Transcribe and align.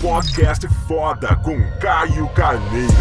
Podcast 0.00 0.68
foda 0.86 1.34
com 1.42 1.58
Caio 1.80 2.28
Carneiro. 2.28 2.92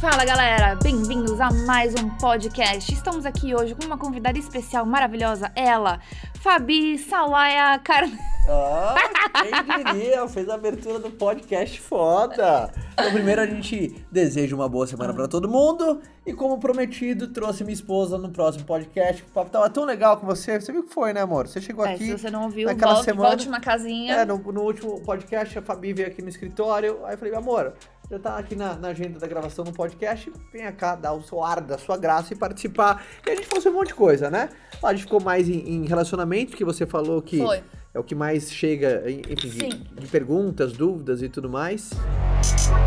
Fala 0.00 0.24
galera, 0.24 0.74
bem-vindos 0.82 1.40
a 1.40 1.50
mais 1.52 1.94
um 1.94 2.10
podcast. 2.16 2.92
Estamos 2.92 3.24
aqui 3.24 3.54
hoje 3.54 3.76
com 3.76 3.86
uma 3.86 3.96
convidada 3.96 4.36
especial 4.36 4.84
maravilhosa, 4.84 5.52
ela, 5.54 6.00
Fabi 6.42 6.98
Salaia 6.98 7.78
Carneiro. 7.80 8.30
Ah, 8.48 8.94
quem 9.42 9.84
diria? 9.94 10.26
Fez 10.26 10.48
a 10.48 10.54
abertura 10.54 10.98
do 10.98 11.10
podcast 11.10 11.78
foda. 11.80 12.72
Então, 12.94 13.12
primeiro 13.12 13.40
a 13.42 13.46
gente 13.46 14.02
deseja 14.10 14.56
uma 14.56 14.68
boa 14.68 14.86
semana 14.86 15.12
pra 15.14 15.28
todo 15.28 15.48
mundo. 15.48 16.00
E 16.26 16.32
como 16.32 16.58
prometido, 16.58 17.28
trouxe 17.28 17.62
minha 17.62 17.74
esposa 17.74 18.16
no 18.18 18.30
próximo 18.30 18.64
podcast. 18.64 19.22
O 19.22 19.26
papo 19.26 19.50
tava 19.50 19.68
tão 19.70 19.84
legal 19.84 20.16
com 20.16 20.26
você. 20.26 20.58
Você 20.60 20.72
viu 20.72 20.82
que 20.82 20.92
foi, 20.92 21.12
né, 21.12 21.20
amor? 21.20 21.46
Você 21.46 21.60
chegou 21.60 21.84
É, 21.84 21.94
aqui. 21.94 22.06
se 22.06 22.12
você 22.18 22.30
não 22.30 22.44
ouviu, 22.44 22.66
naquela 22.66 22.94
volte, 22.94 23.04
semana- 23.04 23.28
volte 23.28 23.46
uma 23.46 23.60
casinha. 23.60 24.14
É, 24.14 24.24
no, 24.24 24.38
no 24.38 24.62
último 24.62 25.00
podcast, 25.02 25.58
a 25.58 25.62
Fabi 25.62 25.92
veio 25.92 26.08
aqui 26.08 26.22
no 26.22 26.28
escritório. 26.28 26.98
Aí 27.04 27.14
eu 27.14 27.18
falei, 27.18 27.34
amor, 27.34 27.74
já 28.10 28.18
tá 28.18 28.36
aqui 28.36 28.56
na, 28.56 28.74
na 28.74 28.88
agenda 28.88 29.20
da 29.20 29.26
gravação 29.26 29.64
do 29.64 29.72
podcast. 29.72 30.32
Venha 30.52 30.72
cá 30.72 30.96
dar 30.96 31.12
o 31.12 31.22
seu 31.22 31.42
ar 31.44 31.60
da 31.60 31.78
sua 31.78 31.96
graça 31.96 32.34
e 32.34 32.36
participar. 32.36 33.04
E 33.24 33.30
a 33.30 33.36
gente 33.36 33.46
falou 33.46 33.62
sobre 33.62 33.76
um 33.76 33.80
monte 33.80 33.88
de 33.88 33.94
coisa, 33.94 34.28
né? 34.28 34.48
A 34.82 34.92
gente 34.92 35.04
ficou 35.04 35.20
mais 35.20 35.48
em, 35.48 35.60
em 35.60 35.86
relacionamento, 35.86 36.56
que 36.56 36.64
você 36.64 36.84
falou 36.84 37.22
que 37.22 37.38
Foi. 37.38 37.62
é 37.94 37.98
o 38.00 38.02
que 38.02 38.16
mais 38.16 38.52
chega, 38.52 39.04
enfim, 39.08 39.68
de, 39.68 40.00
de 40.00 40.06
perguntas, 40.08 40.72
dúvidas 40.72 41.22
e 41.22 41.28
tudo 41.28 41.48
mais. 41.48 41.90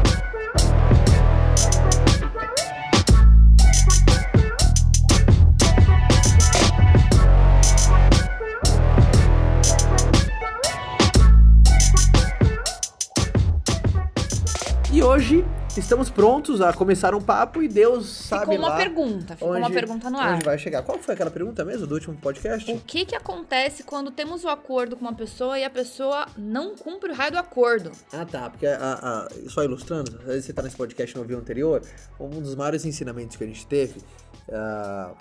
E 0.09 0.12
hoje 15.13 15.45
estamos 15.77 16.09
prontos 16.09 16.61
a 16.61 16.73
começar 16.73 17.13
um 17.13 17.21
papo 17.21 17.61
e 17.61 17.67
Deus 17.67 18.07
sabe 18.07 18.41
Ficou 18.45 18.57
uma 18.57 18.69
lá 18.69 18.77
pergunta, 18.77 19.35
ficou 19.35 19.49
uma 19.55 19.65
onde- 19.67 19.73
pergunta 19.73 20.09
no 20.09 20.17
ar. 20.17 20.35
Onde 20.35 20.45
vai 20.45 20.57
chegar? 20.57 20.81
Qual 20.83 20.97
foi 20.97 21.13
aquela 21.13 21.29
pergunta 21.31 21.63
mesmo 21.63 21.85
do 21.85 21.93
último 21.93 22.15
podcast? 22.17 22.71
O 22.71 22.79
que 22.79 23.05
que 23.05 23.15
acontece 23.15 23.83
quando 23.83 24.11
temos 24.11 24.43
o 24.43 24.49
acordo 24.49 24.95
com 24.95 25.01
uma 25.03 25.13
pessoa 25.13 25.57
e 25.59 25.63
a 25.63 25.69
pessoa 25.69 26.25
não 26.37 26.75
cumpre 26.75 27.11
o 27.11 27.15
raio 27.15 27.31
do 27.31 27.37
acordo? 27.37 27.91
Ah, 28.11 28.25
tá. 28.25 28.49
Porque, 28.49 28.65
a- 28.65 28.77
a- 28.79 29.49
só 29.49 29.63
ilustrando, 29.63 30.11
às 30.21 30.25
vezes 30.25 30.45
você 30.45 30.53
tá 30.53 30.61
nesse 30.63 30.75
podcast 30.77 31.15
no 31.15 31.21
ouviu 31.21 31.37
anterior, 31.37 31.81
um 32.19 32.29
dos 32.41 32.55
maiores 32.55 32.85
ensinamentos 32.85 33.35
que 33.37 33.43
a 33.43 33.47
gente 33.47 33.65
teve, 33.67 34.01
ah, 34.51 35.11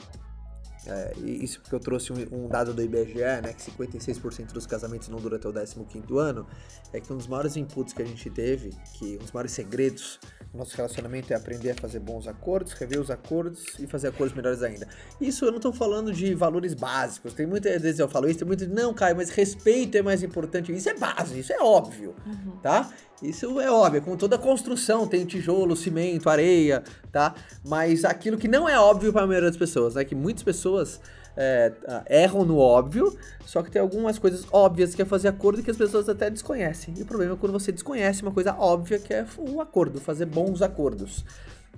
é, 0.86 1.12
isso 1.18 1.60
porque 1.60 1.74
eu 1.74 1.80
trouxe 1.80 2.12
um, 2.12 2.44
um 2.44 2.48
dado 2.48 2.74
do 2.74 2.82
IBGE, 2.82 3.18
né, 3.42 3.52
que 3.52 3.70
56% 3.70 4.52
dos 4.52 4.66
casamentos 4.66 5.08
não 5.08 5.18
duram 5.18 5.36
até 5.36 5.48
o 5.48 5.52
15º 5.52 6.18
ano, 6.18 6.46
é 6.92 7.00
que 7.00 7.12
um 7.12 7.16
dos 7.16 7.26
maiores 7.26 7.56
inputs 7.56 7.92
que 7.92 8.02
a 8.02 8.04
gente 8.04 8.28
teve, 8.30 8.70
que 8.94 9.16
um 9.16 9.18
dos 9.18 9.32
maiores 9.32 9.52
segredos 9.52 10.18
do 10.52 10.58
nosso 10.58 10.76
relacionamento 10.76 11.32
é 11.32 11.36
aprender 11.36 11.70
a 11.70 11.74
fazer 11.74 12.00
bons 12.00 12.26
acordos, 12.26 12.72
rever 12.72 13.00
os 13.00 13.10
acordos 13.10 13.64
e 13.78 13.86
fazer 13.86 14.08
acordos 14.08 14.34
melhores 14.34 14.62
ainda. 14.62 14.88
Isso 15.20 15.44
eu 15.44 15.52
não 15.52 15.60
tô 15.60 15.72
falando 15.72 16.12
de 16.12 16.34
valores 16.34 16.74
básicos, 16.74 17.32
tem 17.32 17.46
muitas 17.46 17.80
vezes 17.80 18.00
eu 18.00 18.08
falo 18.08 18.28
isso, 18.28 18.40
tem 18.40 18.48
muito 18.48 18.68
não, 18.68 18.92
Caio, 18.92 19.16
mas 19.16 19.30
respeito 19.30 19.96
é 19.96 20.02
mais 20.02 20.22
importante, 20.22 20.72
isso 20.72 20.88
é 20.88 20.94
base, 20.94 21.38
isso 21.38 21.52
é 21.52 21.60
óbvio 21.60 22.14
tá? 22.62 22.90
Isso 23.22 23.60
é 23.60 23.70
óbvio, 23.70 24.02
com 24.02 24.16
toda 24.16 24.36
construção 24.36 25.06
tem 25.06 25.24
tijolo, 25.24 25.76
cimento, 25.76 26.28
areia, 26.28 26.82
tá? 27.12 27.34
Mas 27.64 28.04
aquilo 28.04 28.36
que 28.36 28.48
não 28.48 28.68
é 28.68 28.78
óbvio 28.78 29.12
para 29.12 29.22
a 29.22 29.26
maioria 29.26 29.48
das 29.48 29.56
pessoas, 29.56 29.94
né? 29.94 30.04
Que 30.04 30.14
muitas 30.14 30.42
pessoas 30.42 31.00
é, 31.36 31.72
erram 32.08 32.44
no 32.44 32.58
óbvio, 32.58 33.16
só 33.46 33.62
que 33.62 33.70
tem 33.70 33.80
algumas 33.80 34.18
coisas 34.18 34.44
óbvias 34.52 34.94
que 34.94 35.02
é 35.02 35.04
fazer 35.04 35.28
acordo 35.28 35.62
que 35.62 35.70
as 35.70 35.76
pessoas 35.76 36.08
até 36.08 36.28
desconhecem. 36.28 36.94
E 36.96 37.02
o 37.02 37.06
problema 37.06 37.34
é 37.34 37.36
quando 37.36 37.52
você 37.52 37.70
desconhece 37.70 38.22
uma 38.22 38.32
coisa 38.32 38.54
óbvia 38.54 38.98
que 38.98 39.14
é 39.14 39.24
o 39.38 39.60
acordo, 39.60 40.00
fazer 40.00 40.26
bons 40.26 40.60
acordos. 40.60 41.24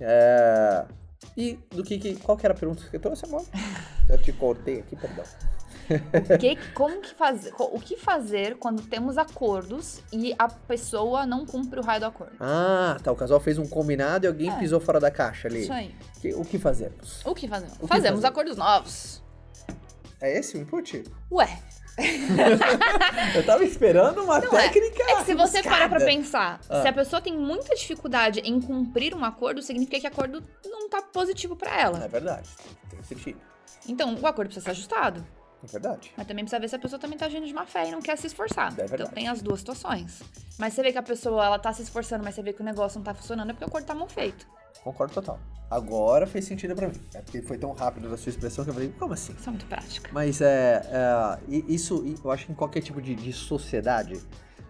É... 0.01 0.85
E 1.37 1.59
do 1.71 1.83
que, 1.83 1.99
que 1.99 2.17
qual 2.17 2.37
que 2.37 2.47
era 2.47 2.55
a 2.55 2.57
pergunta 2.57 2.83
que 2.83 2.91
você 2.91 2.99
trouxe, 2.99 3.27
amor? 3.27 3.45
Eu 4.09 4.19
te 4.19 4.33
cortei 4.33 4.81
aqui, 4.81 4.97
perdão. 4.97 5.25
O 6.35 6.39
que, 6.39 6.57
como 6.73 7.01
que 7.01 7.15
fazer, 7.15 7.53
o 7.59 7.79
que 7.81 7.97
fazer 7.97 8.57
quando 8.57 8.83
temos 8.83 9.19
acordos 9.19 10.01
e 10.13 10.35
a 10.39 10.49
pessoa 10.49 11.27
não 11.27 11.45
cumpre 11.45 11.79
o 11.79 11.83
raio 11.83 12.01
do 12.01 12.07
acordo? 12.07 12.33
Ah, 12.41 12.97
tá. 13.03 13.13
O 13.13 13.17
casal 13.17 13.39
fez 13.41 13.59
um 13.59 13.67
combinado 13.67 14.27
e 14.27 14.29
alguém 14.29 14.51
É. 14.51 14.59
pisou 14.59 14.81
fora 14.81 14.99
da 14.99 15.11
caixa 15.11 15.49
ali. 15.49 15.63
Isso 15.63 15.73
aí. 15.73 15.95
O 16.35 16.45
que 16.45 16.59
fazemos? 16.59 17.21
O 17.25 17.35
que 17.35 17.47
fazemos? 17.49 17.77
que 17.79 17.87
Fazemos 17.87 18.21
fazer? 18.21 18.27
acordos 18.29 18.57
novos. 18.57 19.23
É 20.21 20.39
esse 20.39 20.57
o 20.57 20.61
input? 20.61 21.05
Ué, 21.31 21.59
Eu 23.37 23.45
tava 23.47 23.63
esperando 23.65 24.23
uma 24.25 24.41
Não 24.41 24.59
é. 24.59 24.69
técnica. 24.69 25.03
é 25.05 25.17
que 25.17 25.25
se 25.27 25.35
você 25.35 25.63
parar 25.63 25.89
pra 25.89 26.01
pensar, 26.01 26.61
Ah. 26.69 26.83
se 26.83 26.89
a 26.89 26.93
pessoa 26.93 27.21
tem 27.23 27.37
muita 27.37 27.75
dificuldade 27.75 28.41
em 28.41 28.61
cumprir 28.61 29.15
um 29.15 29.25
acordo, 29.25 29.63
significa 29.63 30.01
que 30.01 30.07
o 30.07 30.11
acordo 30.11 30.43
não 30.65 30.89
tá 30.89 31.03
positivo 31.03 31.55
pra 31.55 31.79
ela. 31.81 32.03
É 32.05 32.09
verdade. 32.09 32.49
Tem 32.91 33.03
sentido. 33.03 33.39
Então, 33.89 34.15
o 34.15 34.27
acordo 34.27 34.49
precisa 34.49 34.65
ser 34.65 34.71
ajustado. 34.71 35.25
É 35.65 35.73
verdade. 35.73 36.13
Mas 36.17 36.27
também 36.27 36.45
precisa 36.45 36.61
ver 36.61 36.69
se 36.69 36.77
a 36.77 36.79
pessoa 36.79 36.99
também 36.99 37.19
tá 37.19 37.27
agindo 37.27 37.47
de 37.47 37.53
má 37.53 37.65
fé 37.65 37.89
e 37.89 37.93
não 37.93 38.01
quer 38.01 38.17
se 38.17 38.27
esforçar. 38.27 38.73
É 38.73 38.87
verdade. 38.87 39.03
então 39.03 39.13
tem 39.13 39.29
as 39.29 39.41
duas 39.41 39.61
situações. 39.61 40.23
Mas 40.59 40.75
você 40.75 40.83
vê 40.83 40.93
que 40.93 40.99
a 40.99 41.03
pessoa, 41.03 41.45
ela 41.45 41.59
tá 41.59 41.73
se 41.73 41.83
esforçando, 41.83 42.23
mas 42.23 42.35
você 42.35 42.43
vê 42.43 42.53
que 42.53 42.61
o 42.61 42.65
negócio 42.65 42.99
não 42.99 43.05
tá 43.05 43.15
funcionando, 43.15 43.51
é 43.51 43.53
porque 43.53 43.65
o 43.65 43.69
acordo 43.69 43.85
tá 43.85 43.95
mal 43.95 44.09
feito. 44.09 44.47
Concordo 44.83 45.15
total. 45.15 45.41
Agora 45.71 46.27
fez 46.27 46.45
sentido 46.45 46.75
pra 46.75 46.89
mim. 46.89 47.01
É 47.15 47.23
porque 47.23 47.41
foi 47.41 47.57
tão 47.57 47.73
rápido 47.73 48.11
da 48.11 48.17
sua 48.17 48.31
expressão 48.31 48.65
que 48.65 48.71
eu 48.71 48.75
falei, 48.75 48.95
como 48.99 49.15
assim? 49.15 49.33
Isso 49.33 49.49
é 49.49 49.51
muito 49.51 49.67
prática. 49.67 50.11
Mas 50.13 50.41
é. 50.41 50.83
é, 50.87 51.39
isso, 51.69 52.05
eu 52.23 52.31
acho 52.31 52.47
que 52.47 52.53
em 52.53 52.55
qualquer 52.55 52.83
tipo 52.83 53.01
de, 53.01 53.15
de 53.15 53.33
sociedade, 53.33 54.21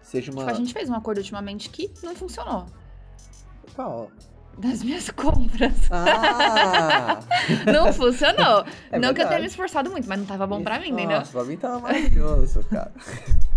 seja 0.01 0.31
uma. 0.31 0.41
Tipo, 0.41 0.51
a 0.51 0.57
gente 0.57 0.73
fez 0.73 0.89
um 0.89 0.95
acordo 0.95 1.17
ultimamente 1.17 1.69
que 1.69 1.91
não 2.01 2.15
funcionou. 2.15 2.65
Qual? 3.75 4.09
Das 4.57 4.81
minhas 4.81 5.09
compras. 5.11 5.73
Ah! 5.91 7.19
Não 7.71 7.93
funcionou. 7.93 8.65
É 8.91 8.99
não 8.99 9.13
que 9.13 9.21
eu 9.21 9.27
tenha 9.27 9.39
me 9.39 9.47
esforçado 9.47 9.89
muito, 9.89 10.07
mas 10.07 10.19
não 10.19 10.25
tava 10.25 10.47
bom 10.47 10.63
pra 10.63 10.79
mim, 10.79 10.89
entendeu? 10.89 11.19
Nossa, 11.19 11.31
pra 11.31 11.43
mim 11.43 11.57
tava 11.57 11.79
maravilhoso, 11.79 12.63
cara. 12.69 12.91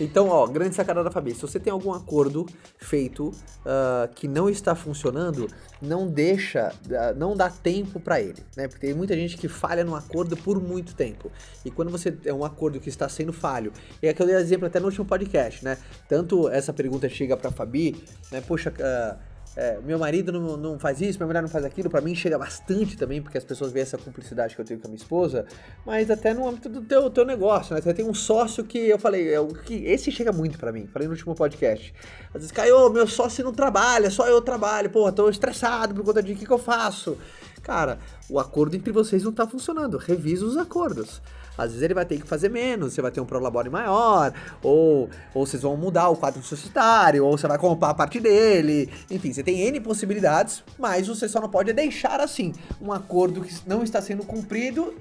então, 0.00 0.28
ó, 0.28 0.46
grande 0.46 0.74
sacada 0.74 1.02
da 1.02 1.10
Fabi. 1.10 1.34
Se 1.34 1.42
você 1.42 1.58
tem 1.58 1.72
algum 1.72 1.92
acordo 1.92 2.46
feito 2.78 3.32
ah, 3.64 4.08
que 4.14 4.28
não 4.28 4.48
está 4.48 4.74
funcionando, 4.74 5.48
não 5.80 6.06
deixa, 6.06 6.72
ah, 6.92 7.12
não 7.14 7.36
dá 7.36 7.50
tempo 7.50 7.98
pra 7.98 8.20
ele, 8.20 8.42
né? 8.56 8.68
Porque 8.68 8.86
tem 8.86 8.94
muita 8.94 9.14
gente 9.14 9.36
que 9.36 9.48
falha 9.48 9.84
no 9.84 9.94
acordo 9.94 10.36
por 10.36 10.60
muito 10.60 10.94
tempo. 10.94 11.30
E 11.64 11.70
quando 11.70 11.90
você 11.90 12.12
tem 12.12 12.32
um 12.32 12.44
acordo 12.44 12.80
que 12.80 12.88
está 12.88 13.08
sendo 13.08 13.32
falho, 13.32 13.72
e 14.02 14.08
é 14.08 14.12
que 14.12 14.22
eu 14.22 14.26
dei 14.26 14.36
exemplo 14.36 14.66
até 14.66 14.78
no 14.78 14.86
último 14.86 15.04
podcast, 15.04 15.64
né? 15.64 15.78
Tanto 16.08 16.48
essa 16.48 16.72
pergunta 16.72 17.08
chega 17.08 17.36
pra 17.36 17.50
Fabi, 17.50 17.96
né? 18.30 18.40
Poxa, 18.40 18.72
ah, 18.80 19.16
é, 19.56 19.78
meu 19.82 19.98
marido 19.98 20.30
não, 20.30 20.56
não 20.56 20.78
faz 20.78 21.00
isso, 21.00 21.18
minha 21.18 21.26
mulher 21.26 21.40
não 21.40 21.48
faz 21.48 21.64
aquilo, 21.64 21.88
pra 21.88 22.02
mim 22.02 22.14
chega 22.14 22.38
bastante 22.38 22.94
também, 22.94 23.22
porque 23.22 23.38
as 23.38 23.44
pessoas 23.44 23.72
veem 23.72 23.82
essa 23.82 23.96
cumplicidade 23.96 24.54
que 24.54 24.60
eu 24.60 24.64
tenho 24.66 24.78
com 24.78 24.86
a 24.86 24.90
minha 24.90 24.98
esposa, 24.98 25.46
mas 25.84 26.10
até 26.10 26.34
no 26.34 26.46
âmbito 26.46 26.68
do 26.68 26.82
teu, 26.82 27.08
teu 27.08 27.24
negócio, 27.24 27.74
né? 27.74 27.80
Você 27.80 27.94
tem 27.94 28.04
um 28.04 28.12
sócio 28.12 28.62
que 28.64 28.78
eu 28.78 28.98
falei, 28.98 29.34
é, 29.34 29.38
que 29.64 29.86
esse 29.86 30.12
chega 30.12 30.30
muito 30.30 30.58
pra 30.58 30.70
mim, 30.70 30.86
falei 30.86 31.08
no 31.08 31.14
último 31.14 31.34
podcast. 31.34 31.94
Às 32.28 32.34
vezes, 32.34 32.52
Caio, 32.52 32.90
meu 32.90 33.06
sócio 33.06 33.42
não 33.42 33.52
trabalha, 33.52 34.10
só 34.10 34.28
eu 34.28 34.42
trabalho, 34.42 34.90
pô, 34.90 35.10
tô 35.10 35.30
estressado 35.30 35.94
por 35.94 36.04
conta 36.04 36.22
de 36.22 36.34
o 36.34 36.36
que, 36.36 36.44
que 36.44 36.52
eu 36.52 36.58
faço? 36.58 37.16
Cara, 37.62 37.98
o 38.28 38.38
acordo 38.38 38.76
entre 38.76 38.92
vocês 38.92 39.24
não 39.24 39.32
tá 39.32 39.46
funcionando, 39.46 39.96
revisa 39.96 40.44
os 40.44 40.58
acordos. 40.58 41.22
Às 41.58 41.68
vezes 41.70 41.82
ele 41.82 41.94
vai 41.94 42.04
ter 42.04 42.20
que 42.20 42.26
fazer 42.26 42.48
menos, 42.50 42.92
você 42.94 43.00
vai 43.02 43.10
ter 43.10 43.20
um 43.20 43.24
prolabore 43.24 43.70
maior, 43.70 44.32
ou, 44.62 45.08
ou 45.34 45.46
vocês 45.46 45.62
vão 45.62 45.76
mudar 45.76 46.08
o 46.10 46.16
quadro 46.16 46.42
societário, 46.42 47.24
ou 47.24 47.36
você 47.38 47.46
vai 47.48 47.58
comprar 47.58 47.90
a 47.90 47.94
parte 47.94 48.20
dele. 48.20 48.92
Enfim, 49.10 49.32
você 49.32 49.42
tem 49.42 49.60
N 49.62 49.80
possibilidades, 49.80 50.62
mas 50.78 51.06
você 51.08 51.28
só 51.28 51.40
não 51.40 51.48
pode 51.48 51.72
deixar 51.72 52.20
assim 52.20 52.52
um 52.80 52.92
acordo 52.92 53.40
que 53.42 53.54
não 53.66 53.82
está 53.82 54.02
sendo 54.02 54.24
cumprido 54.24 54.94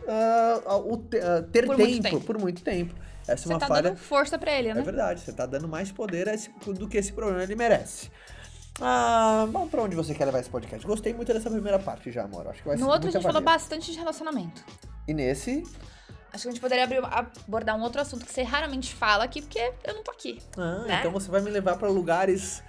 te- 1.09 1.19
ah, 1.19 1.43
ter 1.51 1.65
Por 1.65 1.75
tempo, 1.75 1.89
muito 1.89 2.03
tempo. 2.03 2.21
por 2.21 2.37
muito 2.39 2.63
tempo. 2.63 2.95
Essa 3.27 3.31
é 3.33 3.35
Você 3.37 3.49
uma 3.53 3.59
tá 3.59 3.67
falha. 3.67 3.81
dando 3.89 3.97
força 3.97 4.37
pra 4.37 4.51
ele, 4.53 4.69
É 4.69 4.73
né? 4.75 4.81
verdade, 4.81 5.19
você 5.21 5.33
tá 5.33 5.45
dando 5.45 5.67
mais 5.67 5.91
poder 5.91 6.27
esse- 6.27 6.49
do 6.77 6.87
que 6.87 6.97
esse 6.97 7.11
problema 7.11 7.41
ele 7.43 7.55
merece. 7.55 8.09
Ah, 8.79 9.47
vamos 9.51 9.69
pra 9.69 9.81
onde 9.81 9.95
você 9.95 10.13
quer 10.13 10.25
levar 10.25 10.39
esse 10.41 10.49
podcast? 10.49 10.85
Gostei 10.85 11.13
muito 11.13 11.33
dessa 11.33 11.49
primeira 11.49 11.79
parte 11.79 12.11
já, 12.11 12.23
amor. 12.23 12.47
Acho 12.47 12.61
que 12.61 12.67
vai 12.67 12.77
ser 12.77 12.83
No 12.83 12.89
outro 12.89 13.07
a 13.07 13.11
gente 13.11 13.23
falou 13.23 13.41
bastante 13.41 13.91
de 13.91 13.97
relacionamento. 13.97 14.63
E 15.07 15.13
nesse, 15.13 15.63
Acho 16.35 16.43
que 16.43 16.47
a 16.49 16.51
gente 16.51 16.61
poderia 16.61 16.83
abrir- 16.83 17.03
abordar 17.05 17.75
um 17.77 17.81
outro 17.81 18.01
assunto 18.01 18.25
que 18.25 18.31
você 18.33 18.43
raramente 18.43 18.93
fala 18.93 19.23
aqui, 19.23 19.41
porque 19.41 19.71
eu 19.85 19.93
não 19.95 20.03
tô 20.03 20.11
aqui. 20.11 20.39
Ah, 20.57 20.83
Né? 20.85 20.99
então 20.99 21.11
você 21.11 21.31
vai 21.31 21.41
me 21.41 21.49
levar 21.49 21.77
pra 21.77 21.87
lugares. 21.89 22.61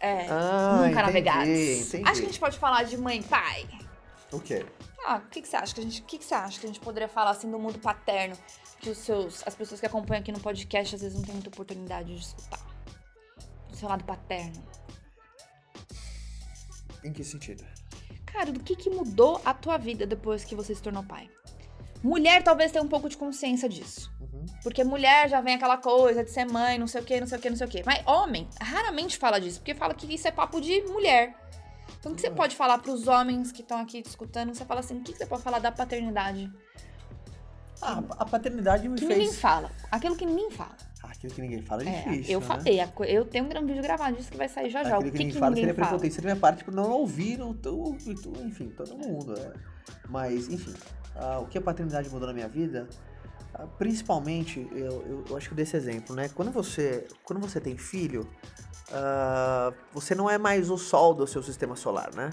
É, 0.00 0.26
Ah, 0.28 0.72
nunca 0.78 0.86
entendi, 0.88 1.02
navegados. 1.06 1.48
entendi. 1.48 2.08
Acho 2.08 2.20
que 2.20 2.26
a 2.26 2.30
gente 2.30 2.40
pode 2.40 2.58
falar 2.58 2.82
de 2.82 2.96
mãe 2.96 3.20
e 3.20 3.22
pai. 3.22 3.68
O 4.32 4.40
quê? 4.40 4.66
Ah, 5.06 5.16
o 5.24 5.28
que, 5.28 5.40
que 5.40 5.46
você 5.48 5.56
acha 5.56 5.72
que 5.72 5.80
a 5.80 5.84
gente. 5.84 6.00
O 6.02 6.04
que, 6.04 6.18
que 6.18 6.24
você 6.24 6.34
acha 6.34 6.58
que 6.58 6.66
a 6.66 6.68
gente 6.68 6.80
poderia 6.80 7.08
falar 7.08 7.30
assim 7.30 7.48
do 7.50 7.58
mundo 7.58 7.78
paterno? 7.78 8.36
Que 8.80 8.90
os 8.90 8.98
seus. 8.98 9.46
As 9.46 9.54
pessoas 9.54 9.78
que 9.78 9.86
acompanham 9.86 10.20
aqui 10.20 10.32
no 10.32 10.40
podcast 10.40 10.96
às 10.96 11.00
vezes 11.02 11.16
não 11.16 11.22
têm 11.24 11.34
muita 11.34 11.48
oportunidade 11.50 12.12
de 12.14 12.20
escutar. 12.20 12.58
Do 13.68 13.76
seu 13.76 13.88
lado 13.88 14.02
paterno. 14.04 14.60
Em 17.04 17.12
que 17.12 17.22
sentido? 17.24 17.64
Cara, 18.26 18.50
do 18.50 18.60
que, 18.60 18.74
que 18.74 18.90
mudou 18.90 19.40
a 19.44 19.52
tua 19.54 19.76
vida 19.76 20.06
depois 20.06 20.44
que 20.44 20.54
você 20.56 20.74
se 20.74 20.82
tornou 20.82 21.02
pai? 21.04 21.28
Mulher 22.02 22.42
talvez 22.42 22.72
tenha 22.72 22.82
um 22.84 22.88
pouco 22.88 23.08
de 23.08 23.16
consciência 23.16 23.68
disso. 23.68 24.12
Uhum. 24.20 24.44
Porque 24.62 24.82
mulher 24.82 25.28
já 25.28 25.40
vem 25.40 25.54
aquela 25.54 25.76
coisa 25.76 26.24
de 26.24 26.30
ser 26.30 26.44
mãe, 26.46 26.78
não 26.78 26.86
sei 26.86 27.00
o 27.00 27.04
que, 27.04 27.20
não 27.20 27.26
sei 27.26 27.38
o 27.38 27.40
que, 27.40 27.50
não 27.50 27.56
sei 27.56 27.66
o 27.66 27.70
que. 27.70 27.82
Mas 27.86 28.02
homem 28.06 28.48
raramente 28.60 29.16
fala 29.16 29.40
disso, 29.40 29.60
porque 29.60 29.74
fala 29.74 29.94
que 29.94 30.12
isso 30.12 30.26
é 30.26 30.30
papo 30.32 30.60
de 30.60 30.80
mulher. 30.82 31.34
Então 32.00 32.12
o 32.12 32.14
que 32.14 32.20
você 32.20 32.30
Hum. 32.30 32.34
pode 32.34 32.56
falar 32.56 32.78
pros 32.78 33.06
homens 33.06 33.52
que 33.52 33.62
estão 33.62 33.78
aqui 33.80 34.02
escutando? 34.04 34.54
Você 34.54 34.64
fala 34.64 34.80
assim, 34.80 34.98
o 34.98 35.02
que 35.02 35.14
você 35.16 35.26
pode 35.26 35.42
falar 35.42 35.58
da 35.60 35.70
paternidade? 35.70 36.50
Ah, 37.80 38.02
a 38.18 38.24
paternidade 38.24 38.88
me 38.88 38.96
Que 38.98 39.04
ninguém 39.06 39.26
fez. 39.26 39.40
fala. 39.40 39.70
Aquilo 39.90 40.16
que 40.16 40.24
ninguém 40.26 40.50
fala. 40.50 40.76
Aquilo 41.22 41.34
que 41.34 41.40
ninguém 41.40 41.62
fala 41.62 41.84
é, 41.84 41.86
É, 41.88 41.92
difícil. 42.10 42.32
eu 42.34 42.40
né? 42.40 42.46
falei, 42.46 42.80
eu 43.16 43.24
tenho 43.24 43.44
um 43.44 43.66
vídeo 43.66 43.80
gravado 43.82 44.16
disso 44.16 44.28
que 44.30 44.36
vai 44.36 44.48
sair 44.48 44.68
já 44.70 44.82
já. 44.82 44.90
O 44.90 44.94
Aquilo 44.94 45.04
que, 45.04 45.10
que 45.12 45.18
que 45.18 45.24
ninguém 45.26 45.38
fala 45.40 45.50
ninguém 45.54 45.64
seria 45.68 45.74
prepotência 45.74 46.20
da 46.20 46.26
minha 46.26 46.36
parte 46.40 46.64
por 46.64 46.74
não 46.74 46.90
ouvir 46.90 47.40
o, 47.40 47.50
o, 47.66 47.90
o- 47.92 47.96
enfim, 48.44 48.70
todo 48.76 48.96
mundo. 48.98 49.32
né? 49.34 49.52
Mas, 50.08 50.48
enfim, 50.48 50.74
ah, 51.14 51.38
o 51.38 51.46
que 51.46 51.56
a 51.56 51.60
paternidade 51.60 52.08
mudou 52.10 52.26
na 52.26 52.34
minha 52.34 52.48
vida, 52.48 52.88
ah, 53.54 53.66
principalmente, 53.78 54.66
eu, 54.72 55.02
eu, 55.06 55.24
eu 55.30 55.36
acho 55.36 55.46
que 55.48 55.52
eu 55.52 55.56
dei 55.56 55.62
esse 55.62 55.76
exemplo, 55.76 56.14
né? 56.16 56.28
Quando 56.28 56.50
você, 56.50 57.06
quando 57.22 57.38
você 57.38 57.60
tem 57.60 57.76
filho, 57.78 58.28
ah, 58.92 59.72
você 59.92 60.16
não 60.16 60.28
é 60.28 60.38
mais 60.38 60.70
o 60.70 60.76
sol 60.76 61.14
do 61.14 61.24
seu 61.26 61.42
sistema 61.42 61.76
solar, 61.76 62.12
né? 62.16 62.30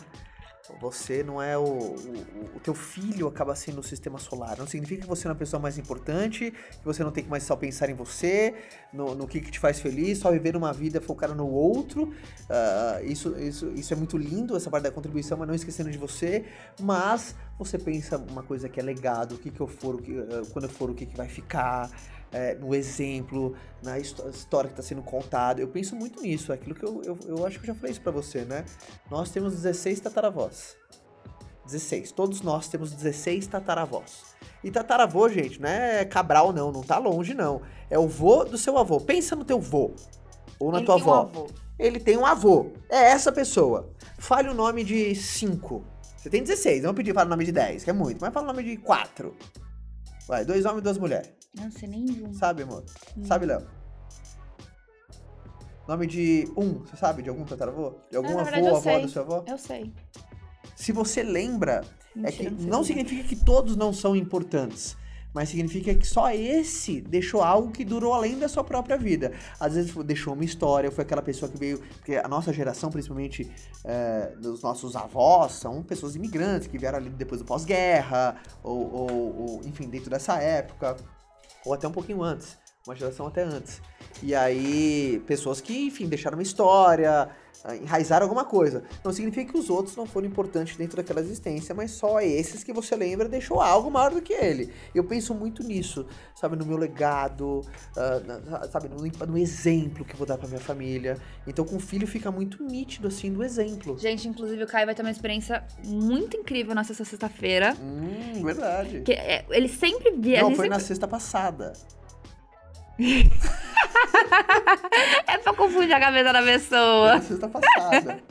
Você 0.79 1.23
não 1.23 1.41
é 1.41 1.57
o, 1.57 1.63
o. 1.63 2.49
O 2.55 2.59
teu 2.59 2.73
filho 2.73 3.27
acaba 3.27 3.55
sendo 3.55 3.79
o 3.79 3.83
sistema 3.83 4.19
solar. 4.19 4.57
Não 4.57 4.67
significa 4.67 5.03
que 5.03 5.07
você 5.07 5.27
é 5.27 5.29
uma 5.29 5.35
pessoa 5.35 5.59
mais 5.59 5.77
importante, 5.77 6.51
que 6.51 6.85
você 6.85 7.03
não 7.03 7.11
tem 7.11 7.23
que 7.23 7.29
mais 7.29 7.43
só 7.43 7.55
pensar 7.55 7.89
em 7.89 7.93
você, 7.93 8.53
no, 8.91 9.15
no 9.15 9.27
que, 9.27 9.39
que 9.39 9.51
te 9.51 9.59
faz 9.59 9.79
feliz, 9.79 10.19
só 10.19 10.31
viver 10.31 10.55
uma 10.55 10.73
vida 10.73 10.99
focada 10.99 11.33
no 11.33 11.47
outro. 11.47 12.13
Ah, 12.49 12.99
isso, 13.03 13.37
isso, 13.39 13.71
isso 13.75 13.93
é 13.93 13.95
muito 13.95 14.17
lindo, 14.17 14.55
essa 14.55 14.69
parte 14.69 14.83
da 14.83 14.91
contribuição, 14.91 15.37
mas 15.37 15.47
não 15.47 15.55
esquecendo 15.55 15.89
de 15.89 15.97
você. 15.97 16.45
Mas 16.81 17.35
você 17.57 17.77
pensa 17.77 18.17
uma 18.17 18.43
coisa 18.43 18.67
que 18.67 18.79
é 18.79 18.83
legado, 18.83 19.35
o 19.35 19.37
que, 19.37 19.51
que 19.51 19.59
eu 19.61 19.67
for, 19.67 19.95
o 19.95 19.97
que, 19.99 20.17
ah, 20.17 20.41
quando 20.51 20.65
eu 20.65 20.69
for, 20.69 20.89
o 20.89 20.93
que, 20.93 21.05
que 21.05 21.15
vai 21.15 21.27
ficar. 21.27 21.89
É, 22.31 22.55
no 22.55 22.73
exemplo, 22.75 23.55
na 23.83 23.97
histó- 23.99 24.27
história 24.29 24.67
que 24.69 24.73
está 24.73 24.83
sendo 24.83 25.01
contada. 25.01 25.61
Eu 25.61 25.67
penso 25.67 25.95
muito 25.95 26.21
nisso, 26.21 26.51
é 26.51 26.55
aquilo 26.55 26.75
que 26.75 26.83
eu, 26.85 27.01
eu, 27.03 27.17
eu 27.27 27.45
acho 27.45 27.59
que 27.59 27.63
eu 27.69 27.73
já 27.73 27.75
falei 27.75 27.91
isso 27.91 28.01
pra 28.01 28.11
você, 28.11 28.43
né? 28.45 28.65
Nós 29.09 29.29
temos 29.31 29.53
16 29.53 29.99
tataravós. 29.99 30.75
16. 31.65 32.11
Todos 32.11 32.41
nós 32.41 32.67
temos 32.67 32.91
16 32.93 33.45
tataravós. 33.47 34.23
E 34.63 34.71
tataravô, 34.71 35.29
gente, 35.29 35.61
não 35.61 35.69
é 35.69 36.03
Cabral, 36.03 36.51
não. 36.51 36.71
Não 36.71 36.81
tá 36.81 36.97
longe, 36.97 37.33
não. 37.33 37.61
É 37.89 37.97
o 37.99 38.07
vô 38.07 38.43
do 38.43 38.57
seu 38.57 38.77
avô. 38.77 38.99
Pensa 38.99 39.35
no 39.35 39.45
teu 39.45 39.59
vô. 39.59 39.91
Ou 40.59 40.71
na 40.71 40.79
Ele 40.79 40.85
tua 40.85 40.95
tem 40.95 41.05
um 41.05 41.13
avó. 41.13 41.21
avô. 41.21 41.47
Ele 41.77 41.99
tem 41.99 42.17
um 42.17 42.25
avô. 42.25 42.71
É 42.89 43.11
essa 43.11 43.31
pessoa. 43.31 43.89
Fale 44.17 44.49
o 44.49 44.53
nome 44.53 44.83
de 44.83 45.13
5. 45.15 45.85
Você 46.17 46.29
tem 46.29 46.41
16. 46.43 46.83
Não 46.83 46.93
pedir 46.93 47.13
para 47.13 47.25
o 47.25 47.29
nome 47.29 47.45
de 47.45 47.51
10, 47.51 47.83
que 47.83 47.89
é 47.89 47.93
muito. 47.93 48.19
Mas 48.19 48.33
fala 48.33 48.45
o 48.49 48.53
nome 48.53 48.63
de 48.63 48.75
4. 48.77 49.33
Vai, 50.27 50.43
dois 50.43 50.65
homens 50.65 50.79
e 50.79 50.83
duas 50.83 50.97
mulheres. 50.97 51.29
Não 51.55 51.71
sei 51.71 51.87
nem 51.89 52.05
um. 52.23 52.33
Sabe, 52.33 52.63
amor? 52.63 52.83
Hum. 53.17 53.23
Sabe, 53.25 53.45
Léo? 53.45 53.65
Nome 55.87 56.05
de 56.05 56.47
um, 56.55 56.79
você 56.79 56.95
sabe? 56.95 57.23
De 57.23 57.29
algum 57.29 57.43
tataravô? 57.45 57.95
De 58.11 58.17
algum 58.17 58.29
É, 58.29 58.33
na 58.35 58.41
avô, 58.41 58.51
verdade, 58.51 58.67
avó 58.67 58.81
sei. 58.81 59.01
do 59.01 59.09
seu 59.09 59.21
avô? 59.23 59.43
Eu 59.47 59.57
sei. 59.57 59.91
Se 60.75 60.91
você 60.91 61.23
lembra, 61.23 61.81
é 62.15 62.19
Mentira, 62.19 62.51
que 62.51 62.57
sei 62.61 62.69
não 62.69 62.81
dizer. 62.81 62.93
significa 62.93 63.23
que 63.27 63.35
todos 63.35 63.75
não 63.75 63.91
são 63.91 64.15
importantes. 64.15 64.95
Mas 65.31 65.49
significa 65.49 65.93
que 65.93 66.07
só 66.07 66.31
esse 66.31 67.01
deixou 67.01 67.43
algo 67.43 67.71
que 67.71 67.85
durou 67.85 68.15
além 68.15 68.39
da 68.39 68.47
sua 68.49 68.63
própria 68.63 68.97
vida. 68.97 69.31
Às 69.59 69.75
vezes 69.75 69.93
deixou 70.03 70.33
uma 70.33 70.43
história, 70.43 70.91
foi 70.91 71.03
aquela 71.03 71.21
pessoa 71.21 71.51
que 71.51 71.57
veio. 71.57 71.79
Porque 71.79 72.15
a 72.15 72.27
nossa 72.27 72.51
geração, 72.51 72.89
principalmente 72.89 73.49
é, 73.83 74.33
dos 74.41 74.63
nossos 74.63 74.95
avós, 74.95 75.51
são 75.53 75.83
pessoas 75.83 76.15
imigrantes 76.15 76.67
que 76.67 76.79
vieram 76.79 76.97
ali 76.97 77.11
depois 77.11 77.41
do 77.41 77.45
pós-guerra, 77.45 78.37
ou, 78.63 78.91
ou- 78.91 79.35
ou, 79.39 79.61
enfim, 79.65 79.87
dentro 79.87 80.09
dessa 80.09 80.35
época, 80.41 80.97
ou 81.65 81.73
até 81.73 81.87
um 81.87 81.91
pouquinho 81.91 82.23
antes, 82.23 82.57
uma 82.85 82.95
geração 82.95 83.27
até 83.27 83.43
antes. 83.43 83.81
E 84.21 84.33
aí, 84.35 85.21
pessoas 85.25 85.61
que, 85.61 85.87
enfim, 85.87 86.07
deixaram 86.07 86.37
uma 86.37 86.43
história, 86.43 87.29
enraizaram 87.81 88.25
alguma 88.25 88.45
coisa. 88.45 88.83
Não 89.03 89.11
significa 89.11 89.51
que 89.51 89.57
os 89.57 89.69
outros 89.69 89.95
não 89.95 90.05
foram 90.05 90.27
importantes 90.27 90.75
dentro 90.77 90.97
daquela 90.97 91.19
existência, 91.19 91.75
mas 91.75 91.91
só 91.91 92.21
esses 92.21 92.63
que 92.63 92.71
você 92.73 92.95
lembra 92.95 93.27
deixou 93.27 93.59
algo 93.61 93.89
maior 93.91 94.11
do 94.11 94.21
que 94.21 94.33
ele. 94.33 94.71
Eu 94.95 95.03
penso 95.03 95.33
muito 95.33 95.63
nisso, 95.63 96.05
sabe, 96.35 96.55
no 96.55 96.65
meu 96.65 96.77
legado, 96.77 97.61
ah, 97.97 98.21
na- 98.25 98.67
sabe, 98.69 98.87
no, 98.89 98.97
no 99.27 99.37
exemplo 99.37 100.05
que 100.05 100.13
eu 100.13 100.17
vou 100.17 100.25
dar 100.27 100.37
pra 100.37 100.47
minha 100.47 100.59
família. 100.59 101.17
Então, 101.45 101.65
com 101.65 101.75
o 101.75 101.79
filho 101.79 102.07
fica 102.07 102.31
muito 102.31 102.63
nítido, 102.63 103.07
assim, 103.07 103.31
do 103.31 103.43
exemplo. 103.43 103.97
Gente, 103.99 104.27
inclusive 104.27 104.63
o 104.63 104.67
Caio 104.67 104.85
vai 104.85 104.95
ter 104.95 105.01
uma 105.01 105.11
experiência 105.11 105.63
muito 105.85 106.37
incrível 106.37 106.73
nessa 106.73 106.93
sexta-feira. 106.93 107.75
Hum, 107.81 108.43
verdade. 108.43 109.01
Que 109.01 109.13
é- 109.13 109.45
ele 109.49 109.67
sempre 109.67 110.11
via. 110.11 110.39
Não, 110.41 110.47
foi 110.49 110.55
sempre- 110.65 110.69
na 110.69 110.79
sexta 110.79 111.07
passada. 111.07 111.73
É 115.27 115.37
pra 115.37 115.53
confundir 115.53 115.93
a 115.93 115.99
cabeça 115.99 116.33
da 116.33 116.41
pessoa. 116.43 117.15
na 117.15 117.21
sexta 117.21 117.47
passada. 117.47 118.23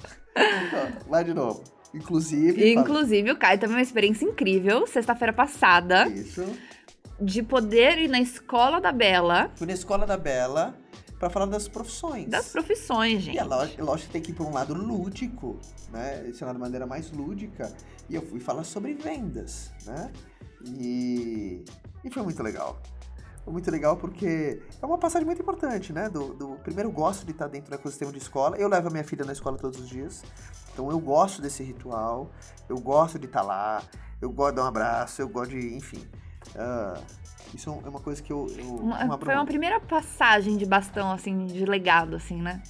Vai 1.09 1.25
de 1.25 1.35
novo. 1.35 1.63
Inclusive. 1.95 2.75
fala- 2.75 2.87
Inclusive, 2.87 3.31
o 3.33 3.37
Caio 3.37 3.59
teve 3.59 3.73
uma 3.73 3.83
experiência 3.83 4.25
incrível, 4.25 4.87
sexta-feira 4.87 5.33
passada, 5.33 6.07
Isso. 6.09 6.45
de 7.21 7.43
poder 7.43 7.99
ir 7.99 8.09
na 8.09 8.21
escola 8.21 8.81
da 8.81 8.93
Bela, 8.93 9.51
Fui 9.57 9.67
na 9.67 9.73
escola 9.73 10.07
da 10.07 10.17
Bela 10.17 10.75
pra 11.19 11.31
falar 11.31 11.47
das 11.47 11.67
profissões. 11.67 12.29
das 12.29 12.49
profissões, 12.51 13.23
gente. 13.23 13.37
E 13.37 13.39
é 13.39 13.45
lógico, 13.45 13.83
lógico 13.85 14.07
que 14.09 14.13
tem 14.13 14.23
que 14.23 14.31
ir 14.31 14.35
por 14.35 14.47
um 14.47 14.53
lado 14.53 14.75
lúdico, 14.75 15.59
né? 15.91 16.25
Ensinar 16.29 16.53
de 16.53 16.59
maneira 16.61 16.87
mais 16.87 17.11
lúdica. 17.11 17.73
E 18.09 18.15
eu 18.15 18.23
fui 18.23 18.39
falar 18.39 18.65
sobre 18.65 18.93
vendas, 18.95 19.73
né? 19.87 20.11
E, 20.67 21.65
e 22.05 22.11
foi 22.11 22.23
muito 22.23 22.43
legal. 22.43 22.81
Foi 23.49 23.53
muito 23.55 23.71
legal 23.71 23.97
porque 23.97 24.61
é 24.83 24.85
uma 24.85 24.99
passagem 24.99 25.25
muito 25.25 25.41
importante, 25.41 25.91
né? 25.91 26.11
Do, 26.11 26.35
do- 26.35 26.49
primeiro, 26.63 26.91
eu 26.91 26.93
gosto 26.93 27.25
de 27.25 27.33
estar 27.33 27.47
dentro 27.49 27.71
do 27.71 27.75
ecossistema 27.75 28.13
de 28.13 28.19
escola. 28.19 28.59
Eu 28.59 28.69
levo 28.69 28.89
a 28.89 28.91
minha 28.91 29.03
filha 29.03 29.25
na 29.25 29.33
escola 29.33 29.57
todos 29.57 29.81
os 29.81 29.89
dias. 29.89 30.23
Então 30.75 30.91
eu 30.91 31.01
gosto 31.01 31.41
desse 31.41 31.63
ritual. 31.63 32.31
Eu 32.69 32.77
gosto 32.79 33.19
de 33.19 33.25
estar 33.25 33.41
lá. 33.41 33.83
Eu 34.21 34.31
gosto 34.31 34.51
de 34.51 34.57
dar 34.57 34.65
um 34.65 34.69
abraço. 34.69 35.23
Eu 35.23 35.29
gosto 35.31 35.53
de, 35.53 35.75
enfim. 35.75 36.07
ah, 36.59 37.01
isso 37.55 37.71
é 37.87 37.89
uma 37.89 38.01
coisa 38.01 38.23
que 38.23 38.31
eu, 38.31 38.47
eu 38.59 38.67
Uma- 38.67 38.99
abro 39.15 39.25
foi 39.25 39.35
uma 39.35 39.47
primeira 39.47 39.81
passagem 39.81 40.59
de 40.59 40.67
bastão, 40.67 41.11
assim, 41.11 41.47
de 41.47 41.65
legado, 41.65 42.17
assim, 42.17 42.37
né? 42.43 42.63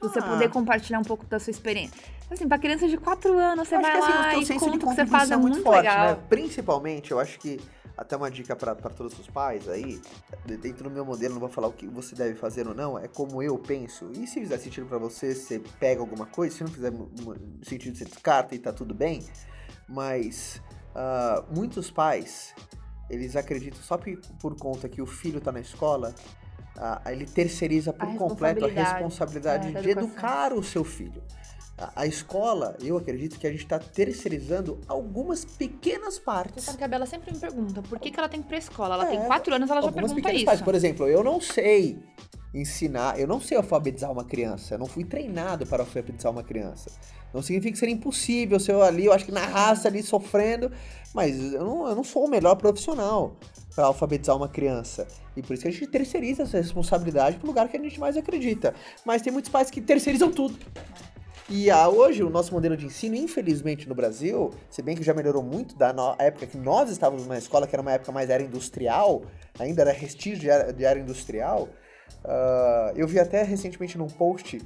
Você 0.00 0.18
Ah. 0.18 0.22
poder 0.22 0.48
compartilhar 0.48 0.98
um 0.98 1.04
pouco 1.04 1.26
da 1.26 1.38
sua 1.38 1.50
experiência. 1.50 2.00
Assim, 2.30 2.48
pra 2.48 2.58
criança 2.58 2.88
de 2.88 2.96
4 2.96 3.36
anos, 3.38 3.68
você 3.68 3.74
acho 3.74 3.82
vai 3.82 3.92
que, 3.92 3.98
assim, 3.98 4.12
lá 4.12 4.34
e 4.36 4.46
senso 4.46 4.60
conta 4.64 4.78
de 4.78 4.84
o 4.84 4.88
que 4.88 4.94
você 4.94 5.04
faz, 5.06 5.30
é 5.30 5.34
é 5.34 5.36
muito, 5.36 5.52
muito 5.56 5.64
forte, 5.64 5.82
legal. 5.82 6.06
né? 6.06 6.18
Principalmente, 6.26 7.10
eu 7.10 7.20
acho 7.20 7.38
que 7.38 7.60
até 8.00 8.16
uma 8.16 8.30
dica 8.30 8.56
para 8.56 8.74
todos 8.74 9.16
os 9.18 9.26
pais 9.28 9.68
aí, 9.68 10.00
de- 10.46 10.56
dentro 10.56 10.84
do 10.84 10.90
meu 10.90 11.04
modelo, 11.04 11.34
não 11.34 11.40
vou 11.40 11.50
falar 11.50 11.68
o 11.68 11.72
que 11.72 11.86
você 11.86 12.14
deve 12.14 12.34
fazer 12.34 12.66
ou 12.66 12.74
não, 12.74 12.98
é 12.98 13.06
como 13.06 13.42
eu 13.42 13.58
penso. 13.58 14.10
E 14.14 14.26
se 14.26 14.40
fizer 14.40 14.56
sentido 14.56 14.86
para 14.86 14.96
você, 14.96 15.34
você 15.34 15.58
pega 15.78 16.00
alguma 16.00 16.24
coisa, 16.24 16.56
se 16.56 16.64
não 16.64 16.70
fizer 16.70 16.90
sentido, 17.62 17.98
você 17.98 18.06
descarta 18.06 18.54
e 18.54 18.58
tá 18.58 18.72
tudo 18.72 18.94
bem. 18.94 19.22
Mas 19.86 20.62
ah, 20.94 21.44
muitos 21.54 21.90
pais, 21.90 22.54
eles 23.10 23.36
acreditam 23.36 23.82
só 23.82 23.98
por, 23.98 24.16
por 24.40 24.56
conta 24.56 24.88
que 24.88 25.02
o 25.02 25.06
filho 25.06 25.38
tá 25.38 25.52
na 25.52 25.60
escola, 25.60 26.14
ah, 26.78 27.02
ele 27.12 27.26
terceiriza 27.26 27.92
por 27.92 28.06
completo 28.16 28.64
a 28.64 28.68
responsabilidade, 28.92 29.66
é, 29.76 29.80
de 29.82 29.90
educar 29.90 30.54
o 30.54 30.62
seu 30.62 30.84
filho. 30.84 31.22
A, 31.80 32.02
a 32.02 32.06
escola, 32.06 32.76
eu 32.82 32.96
acredito 32.98 33.38
que 33.38 33.46
a 33.46 33.50
gente 33.50 33.62
está 33.62 33.78
terceirizando 33.78 34.78
algumas 34.86 35.44
pequenas 35.44 36.14
Você 36.14 36.20
partes. 36.20 36.64
sabe 36.64 36.78
que 36.78 36.84
a 36.84 36.88
Bela 36.88 37.06
sempre 37.06 37.32
me 37.32 37.38
pergunta 37.38 37.80
por 37.82 37.98
que, 37.98 38.10
que 38.10 38.18
ela 38.18 38.28
tem 38.28 38.40
que 38.40 38.46
ir 38.46 38.48
pra 38.50 38.58
escola. 38.58 38.94
Ela 38.96 39.04
É, 39.06 39.16
tem 39.16 39.26
4 39.26 39.54
anos, 39.54 39.70
ela 39.70 39.80
já 39.82 39.92
pergunta 39.92 40.14
pequenas 40.14 40.36
isso. 40.36 40.44
partes. 40.44 40.64
Por 40.64 40.74
exemplo, 40.74 41.08
eu 41.08 41.24
não 41.24 41.40
sei 41.40 41.98
ensinar, 42.52 43.18
eu 43.18 43.26
não 43.26 43.40
sei 43.40 43.56
alfabetizar 43.56 44.10
uma 44.10 44.24
criança. 44.24 44.74
Eu 44.74 44.78
não 44.78 44.86
fui 44.86 45.04
treinado 45.04 45.66
para 45.66 45.82
alfabetizar 45.82 46.30
uma 46.30 46.42
criança. 46.42 46.90
Não 47.32 47.40
significa 47.42 47.72
que 47.72 47.78
seria 47.78 47.94
impossível 47.94 48.58
se 48.58 48.72
eu 48.72 48.82
ali, 48.82 49.04
eu 49.06 49.12
acho 49.12 49.24
que 49.24 49.30
na 49.32 49.46
raça 49.46 49.86
ali 49.86 50.02
sofrendo, 50.02 50.70
mas 51.14 51.38
eu 51.54 51.64
não, 51.64 51.88
eu 51.88 51.94
não 51.94 52.02
sou 52.02 52.24
o 52.26 52.28
melhor 52.28 52.56
profissional 52.56 53.36
para 53.72 53.84
alfabetizar 53.86 54.36
uma 54.36 54.48
criança. 54.48 55.06
E 55.36 55.40
por 55.42 55.54
isso 55.54 55.62
que 55.62 55.68
a 55.68 55.70
gente 55.70 55.86
terceiriza 55.86 56.42
essa 56.42 56.58
responsabilidade 56.58 57.38
pro 57.38 57.46
lugar 57.46 57.68
que 57.68 57.76
a 57.76 57.80
gente 57.80 58.00
mais 58.00 58.16
acredita. 58.16 58.74
Mas 59.04 59.22
tem 59.22 59.32
muitos 59.32 59.48
pais 59.50 59.70
que 59.70 59.80
terceirizam 59.80 60.32
tudo. 60.32 60.58
E 61.52 61.68
ah, 61.68 61.88
hoje 61.88 62.22
o 62.22 62.30
nosso 62.30 62.54
modelo 62.54 62.76
de 62.76 62.86
ensino, 62.86 63.16
infelizmente 63.16 63.88
no 63.88 63.94
Brasil, 63.94 64.54
se 64.70 64.80
bem 64.82 64.96
que 64.96 65.02
já 65.02 65.12
melhorou 65.12 65.42
muito 65.42 65.76
da 65.76 65.92
época 66.16 66.46
que 66.46 66.56
nós 66.56 66.88
estávamos 66.88 67.26
na 67.26 67.36
escola, 67.36 67.66
que 67.66 67.74
era 67.74 67.82
uma 67.82 67.90
época 67.90 68.12
mais 68.12 68.30
era 68.30 68.40
industrial, 68.40 69.22
ainda 69.58 69.82
era 69.82 69.90
restígio 69.90 70.38
de 70.38 70.48
era, 70.48 70.72
de 70.72 70.84
era 70.84 71.00
industrial. 71.00 71.68
ah, 72.24 72.92
eu 72.94 73.08
vi 73.08 73.18
até 73.18 73.42
recentemente 73.42 73.98
num 73.98 74.06
post 74.06 74.62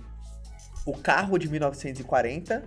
o 0.84 0.92
carro 0.92 1.38
de 1.38 1.48
1940 1.48 2.62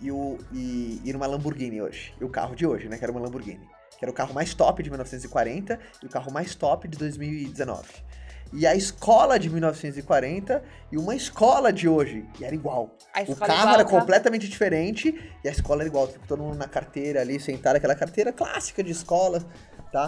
e, 0.00 0.12
o, 0.12 0.38
e, 0.52 1.00
e 1.04 1.12
numa 1.12 1.26
Lamborghini 1.26 1.82
hoje. 1.82 2.14
E 2.20 2.24
o 2.24 2.28
carro 2.28 2.54
de 2.54 2.64
hoje, 2.64 2.88
né? 2.88 2.96
Que 2.96 3.04
era 3.04 3.10
uma 3.10 3.20
Lamborghini. 3.20 3.68
Que 3.98 4.04
era 4.04 4.10
o 4.10 4.14
carro 4.14 4.32
mais 4.32 4.54
top 4.54 4.84
de 4.84 4.88
1940 4.88 5.80
e 6.00 6.06
o 6.06 6.08
carro 6.08 6.32
mais 6.32 6.54
top 6.54 6.86
de 6.86 6.96
2019. 6.96 7.88
E 8.52 8.66
a 8.66 8.74
escola 8.74 9.38
de 9.38 9.50
1940 9.50 10.62
e 10.90 10.96
uma 10.96 11.14
escola 11.14 11.72
de 11.72 11.88
hoje. 11.88 12.24
E 12.38 12.44
era 12.44 12.54
igual. 12.54 12.96
A 13.12 13.20
O 13.20 13.22
escola 13.22 13.46
carro 13.46 13.60
igual, 13.60 13.74
era 13.74 13.84
tá? 13.84 13.90
completamente 13.90 14.48
diferente 14.48 15.32
e 15.44 15.48
a 15.48 15.50
escola 15.50 15.82
era 15.82 15.88
igual. 15.88 16.08
Tipo, 16.08 16.26
todo 16.26 16.42
mundo 16.42 16.56
na 16.56 16.68
carteira 16.68 17.20
ali, 17.20 17.38
sentado, 17.40 17.76
aquela 17.76 17.94
carteira 17.94 18.32
clássica 18.32 18.82
de 18.82 18.92
escola, 18.92 19.44
tá? 19.92 20.06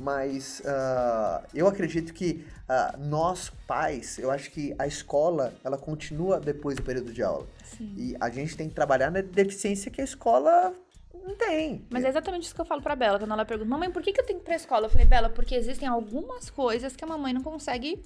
Mas 0.00 0.62
ah, 0.64 1.42
eu 1.52 1.66
acredito 1.66 2.12
que 2.12 2.46
ah, 2.68 2.94
nós, 2.98 3.50
pais, 3.66 4.18
eu 4.18 4.30
acho 4.30 4.50
que 4.50 4.74
a 4.78 4.86
escola, 4.86 5.54
ela 5.64 5.76
continua 5.76 6.38
depois 6.38 6.76
do 6.76 6.82
período 6.82 7.12
de 7.12 7.22
aula. 7.22 7.46
Sim. 7.76 7.94
E 7.96 8.16
a 8.20 8.30
gente 8.30 8.56
tem 8.56 8.68
que 8.68 8.74
trabalhar 8.74 9.10
na 9.10 9.20
deficiência 9.20 9.90
que 9.90 10.00
a 10.00 10.04
escola 10.04 10.72
não 11.26 11.34
tem. 11.36 11.84
Mas 11.90 12.04
é 12.04 12.08
exatamente 12.08 12.44
isso 12.44 12.54
que 12.54 12.60
eu 12.60 12.64
falo 12.64 12.82
pra 12.82 12.94
Bela, 12.96 13.18
quando 13.18 13.32
ela 13.32 13.44
pergunta, 13.44 13.68
mamãe, 13.70 13.90
por 13.90 14.02
que, 14.02 14.12
que 14.12 14.20
eu 14.20 14.26
tenho 14.26 14.38
que 14.38 14.44
ir 14.44 14.46
pra 14.46 14.56
escola? 14.56 14.86
Eu 14.86 14.90
falei, 14.90 15.06
Bela, 15.06 15.28
porque 15.28 15.54
existem 15.54 15.88
algumas 15.88 16.50
coisas 16.50 16.94
que 16.96 17.04
a 17.04 17.08
mamãe 17.08 17.32
não 17.32 17.42
consegue 17.42 18.02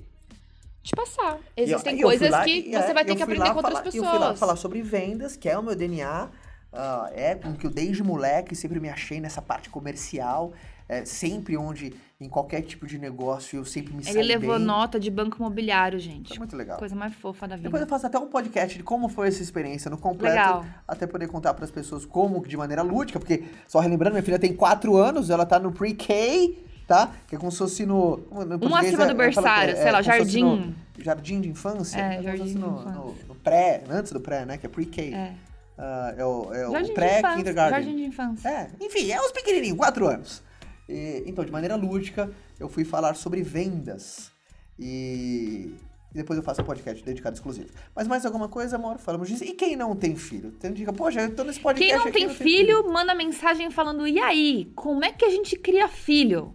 te 0.82 0.94
passar. 0.96 1.38
Eu- 1.56 1.64
Existem 1.64 1.92
eu 1.92 2.08
fui 2.08 2.18
coisas 2.18 2.30
lá 2.30 2.44
que 2.44 2.50
e, 2.50 2.70
você 2.72 2.90
é, 2.90 2.94
vai 2.94 3.04
ter 3.04 3.12
eu 3.12 3.16
que 3.16 3.22
aprender 3.22 3.50
com 3.50 3.56
outras 3.56 3.72
falar- 3.74 3.82
pessoas. 3.84 4.04
Eu 4.04 4.10
fui 4.10 4.18
lá 4.18 4.34
falar 4.36 4.56
sobre 4.56 4.82
vendas, 4.82 5.36
que 5.36 5.48
é 5.48 5.56
o 5.58 5.62
meu 5.62 5.74
DNA. 5.76 6.28
ah, 6.74 7.10
é 7.14 7.34
com 7.34 7.54
que 7.54 7.66
eu 7.66 7.70
desde 7.70 8.02
moleque 8.02 8.56
sempre 8.56 8.80
me 8.80 8.88
achei 8.88 9.20
nessa 9.20 9.42
parte 9.42 9.68
comercial. 9.68 10.52
é, 10.88 11.04
sempre 11.06 11.56
onde, 11.56 11.94
em 12.24 12.28
qualquer 12.28 12.62
tipo 12.62 12.86
de 12.86 12.98
negócio, 12.98 13.56
eu 13.58 13.64
sempre 13.64 13.92
me 13.94 14.02
saí 14.04 14.14
Ele 14.16 14.22
levou 14.28 14.56
bem. 14.56 14.64
nota 14.64 14.98
de 15.00 15.10
banco 15.10 15.36
imobiliário, 15.38 15.98
gente. 15.98 16.34
é 16.34 16.38
muito 16.38 16.56
legal. 16.56 16.78
Coisa 16.78 16.94
mais 16.94 17.14
fofa 17.14 17.48
da 17.48 17.56
vida. 17.56 17.68
Depois 17.68 17.82
eu 17.82 17.88
faço 17.88 18.06
até 18.06 18.18
um 18.18 18.26
podcast 18.28 18.76
de 18.76 18.82
como 18.84 19.08
foi 19.08 19.28
essa 19.28 19.42
experiência 19.42 19.90
no 19.90 19.98
completo. 19.98 20.34
Legal. 20.36 20.64
Até 20.86 21.06
poder 21.06 21.28
contar 21.28 21.54
para 21.54 21.64
as 21.64 21.70
pessoas 21.70 22.04
como, 22.04 22.46
de 22.46 22.56
maneira 22.56 22.82
lúdica, 22.82 23.18
porque, 23.18 23.44
só 23.66 23.80
relembrando, 23.80 24.14
minha 24.14 24.22
filha 24.22 24.38
tem 24.38 24.54
4 24.54 24.96
anos, 24.96 25.30
ela 25.30 25.44
tá 25.44 25.58
no 25.58 25.72
pre-K, 25.72 26.56
tá? 26.86 27.10
Que 27.28 27.36
é 27.36 27.38
como 27.38 27.50
se 27.50 27.58
fosse 27.58 27.84
no. 27.86 28.18
no 28.30 28.66
Um 28.68 28.74
acima 28.74 29.04
é- 29.04 29.06
do 29.06 29.12
é, 29.12 29.14
berçário, 29.14 29.72
é- 29.74 29.76
sei 29.76 29.90
lá, 29.92 29.98
é 30.00 30.02
jardim. 30.02 30.74
jardim 30.98 31.40
de 31.40 31.48
infância? 31.48 31.98
É, 32.00 32.22
jardim 32.22 32.54
no, 32.54 32.82
no- 32.82 33.14
no 33.28 33.34
pré, 33.36 33.82
antes 33.90 34.12
do 34.12 34.20
pré, 34.20 34.44
né? 34.46 34.56
Que 34.58 34.66
é 34.66 34.68
pre-K. 34.68 35.02
É. 35.14 35.32
Ah, 35.78 36.14
é 36.16 36.24
o, 36.24 36.52
é 36.52 36.68
o 36.68 36.72
Jardim 36.72 36.86
de 36.86 36.92
infância. 36.92 37.20
pré-kindergarten. 37.22 37.82
Jardim 37.82 37.96
de 37.96 38.04
infância. 38.04 38.48
É, 38.48 38.70
enfim, 38.80 39.10
é 39.10 39.20
os 39.20 39.32
pequenininhos, 39.32 39.78
4 39.78 40.06
anos. 40.06 40.42
E, 40.88 41.22
então, 41.26 41.44
de 41.44 41.52
maneira 41.52 41.76
lúdica, 41.76 42.30
eu 42.58 42.68
fui 42.68 42.84
falar 42.84 43.14
sobre 43.14 43.42
vendas. 43.42 44.30
E, 44.78 45.74
e 46.12 46.14
depois 46.14 46.36
eu 46.36 46.42
faço 46.42 46.62
um 46.62 46.64
podcast 46.64 47.02
dedicado 47.04 47.34
exclusivo. 47.34 47.68
Mas 47.94 48.06
mais 48.06 48.26
alguma 48.26 48.48
coisa, 48.48 48.76
amor? 48.76 48.98
Falamos 48.98 49.28
disso. 49.28 49.44
E 49.44 49.52
quem 49.52 49.76
não 49.76 49.94
tem 49.96 50.16
filho? 50.16 50.52
Tem 50.52 50.72
dica, 50.72 50.92
poxa, 50.92 51.20
eu 51.20 51.34
tô 51.34 51.44
nesse 51.44 51.60
podcast 51.60 51.90
Quem 51.90 51.98
não 51.98 52.08
aqui, 52.08 52.26
tem 52.26 52.28
filho, 52.28 52.92
manda 52.92 53.14
mensagem 53.14 53.70
falando: 53.70 54.06
e 54.06 54.18
aí, 54.18 54.70
como 54.74 55.04
é 55.04 55.12
que 55.12 55.24
a 55.24 55.30
gente 55.30 55.56
cria 55.56 55.88
filho? 55.88 56.54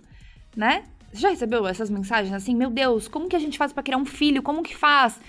Né? 0.56 0.84
Você 1.12 1.22
já 1.22 1.30
recebeu 1.30 1.66
essas 1.66 1.90
mensagens 1.90 2.34
assim? 2.34 2.56
Meu 2.56 2.70
Deus, 2.70 3.08
como 3.08 3.30
que 3.30 3.36
a 3.36 3.40
gente 3.40 3.58
faz 3.58 3.72
pra 3.72 3.84
criar 3.84 3.98
um 3.98 4.06
filho? 4.06 4.44
Como 4.44 4.62
que 4.62 4.76
faz? 4.76 5.20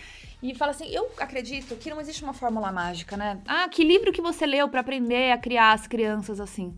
E 0.43 0.55
fala 0.55 0.71
assim: 0.71 0.89
eu 0.89 1.11
acredito 1.19 1.75
que 1.77 1.91
não 1.91 2.01
existe 2.01 2.23
uma 2.23 2.33
fórmula 2.33 2.71
mágica, 2.71 3.17
né? 3.17 3.41
Ah, 3.47 3.69
que 3.69 3.85
livro 3.85 4.13
que 4.13 4.21
você 4.21 4.47
leu 4.47 4.69
pra 4.69 4.81
aprender 4.81 5.33
a 5.33 5.39
criar 5.39 5.73
as 5.73 5.87
crianças 5.87 6.41
assim? 6.41 6.77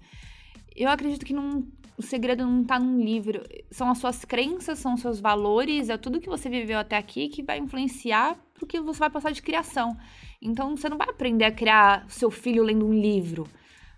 Eu 0.75 0.89
acredito 0.89 1.27
que 1.27 1.35
não, 1.35 1.67
o 2.01 2.03
segredo 2.03 2.45
não 2.45 2.65
tá 2.65 2.79
num 2.79 2.99
livro. 3.01 3.43
São 3.71 3.91
as 3.91 3.99
suas 3.99 4.25
crenças, 4.25 4.79
são 4.79 4.95
os 4.95 5.01
seus 5.01 5.21
valores, 5.21 5.89
é 5.89 5.97
tudo 5.97 6.21
que 6.21 6.29
você 6.29 6.49
viveu 6.49 6.79
até 6.79 6.97
aqui 6.97 7.29
que 7.29 7.43
vai 7.43 7.59
influenciar 7.59 8.37
pro 8.55 8.67
que 8.67 8.81
você 8.81 8.99
vai 8.99 9.11
passar 9.11 9.31
de 9.31 9.43
criação. 9.43 9.97
Então 10.43 10.77
você 10.77 10.89
não 10.89 10.99
vai 10.99 11.09
aprender 11.09 11.45
a 11.45 11.53
criar 11.53 12.07
seu 12.09 12.31
filho 12.31 12.63
lendo 12.63 12.87
um 12.87 12.93
livro. 12.93 13.47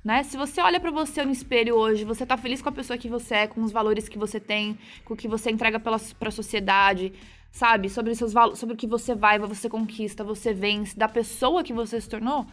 Né? 0.05 0.25
Se 0.25 0.37
você 0.37 0.61
olha 0.61 0.81
pra 0.81 0.91
você 0.91 1.25
no 1.25 1.31
espelho 1.31 1.77
hoje, 1.77 2.05
você 2.05 2.27
tá 2.27 2.37
feliz 2.37 2.61
com 2.61 2.69
a 2.69 2.73
pessoa 2.73 2.99
que 2.99 3.09
você 3.09 3.35
é, 3.35 3.47
com 3.47 3.63
os 3.63 3.71
valores 3.71 4.09
que 4.09 4.19
você 4.19 4.41
tem, 4.41 4.77
com 5.05 5.15
o 5.15 5.17
que 5.17 5.29
você 5.29 5.49
entrega 5.49 5.79
pela, 5.79 5.99
pra 6.19 6.33
sociedade, 6.33 7.13
sabe? 7.53 7.89
Sobre, 7.89 8.13
seus, 8.17 8.33
valo- 8.33 8.57
sobre 8.57 8.75
o 8.75 8.77
que 8.77 8.89
você 8.89 9.15
vai, 9.15 9.39
você 9.39 9.69
conquista, 9.69 10.25
você 10.25 10.53
vence, 10.53 10.99
da 10.99 11.09
pessoa 11.09 11.63
que 11.63 11.73
você 11.73 12.01
se 12.01 12.09
tornou, 12.09 12.45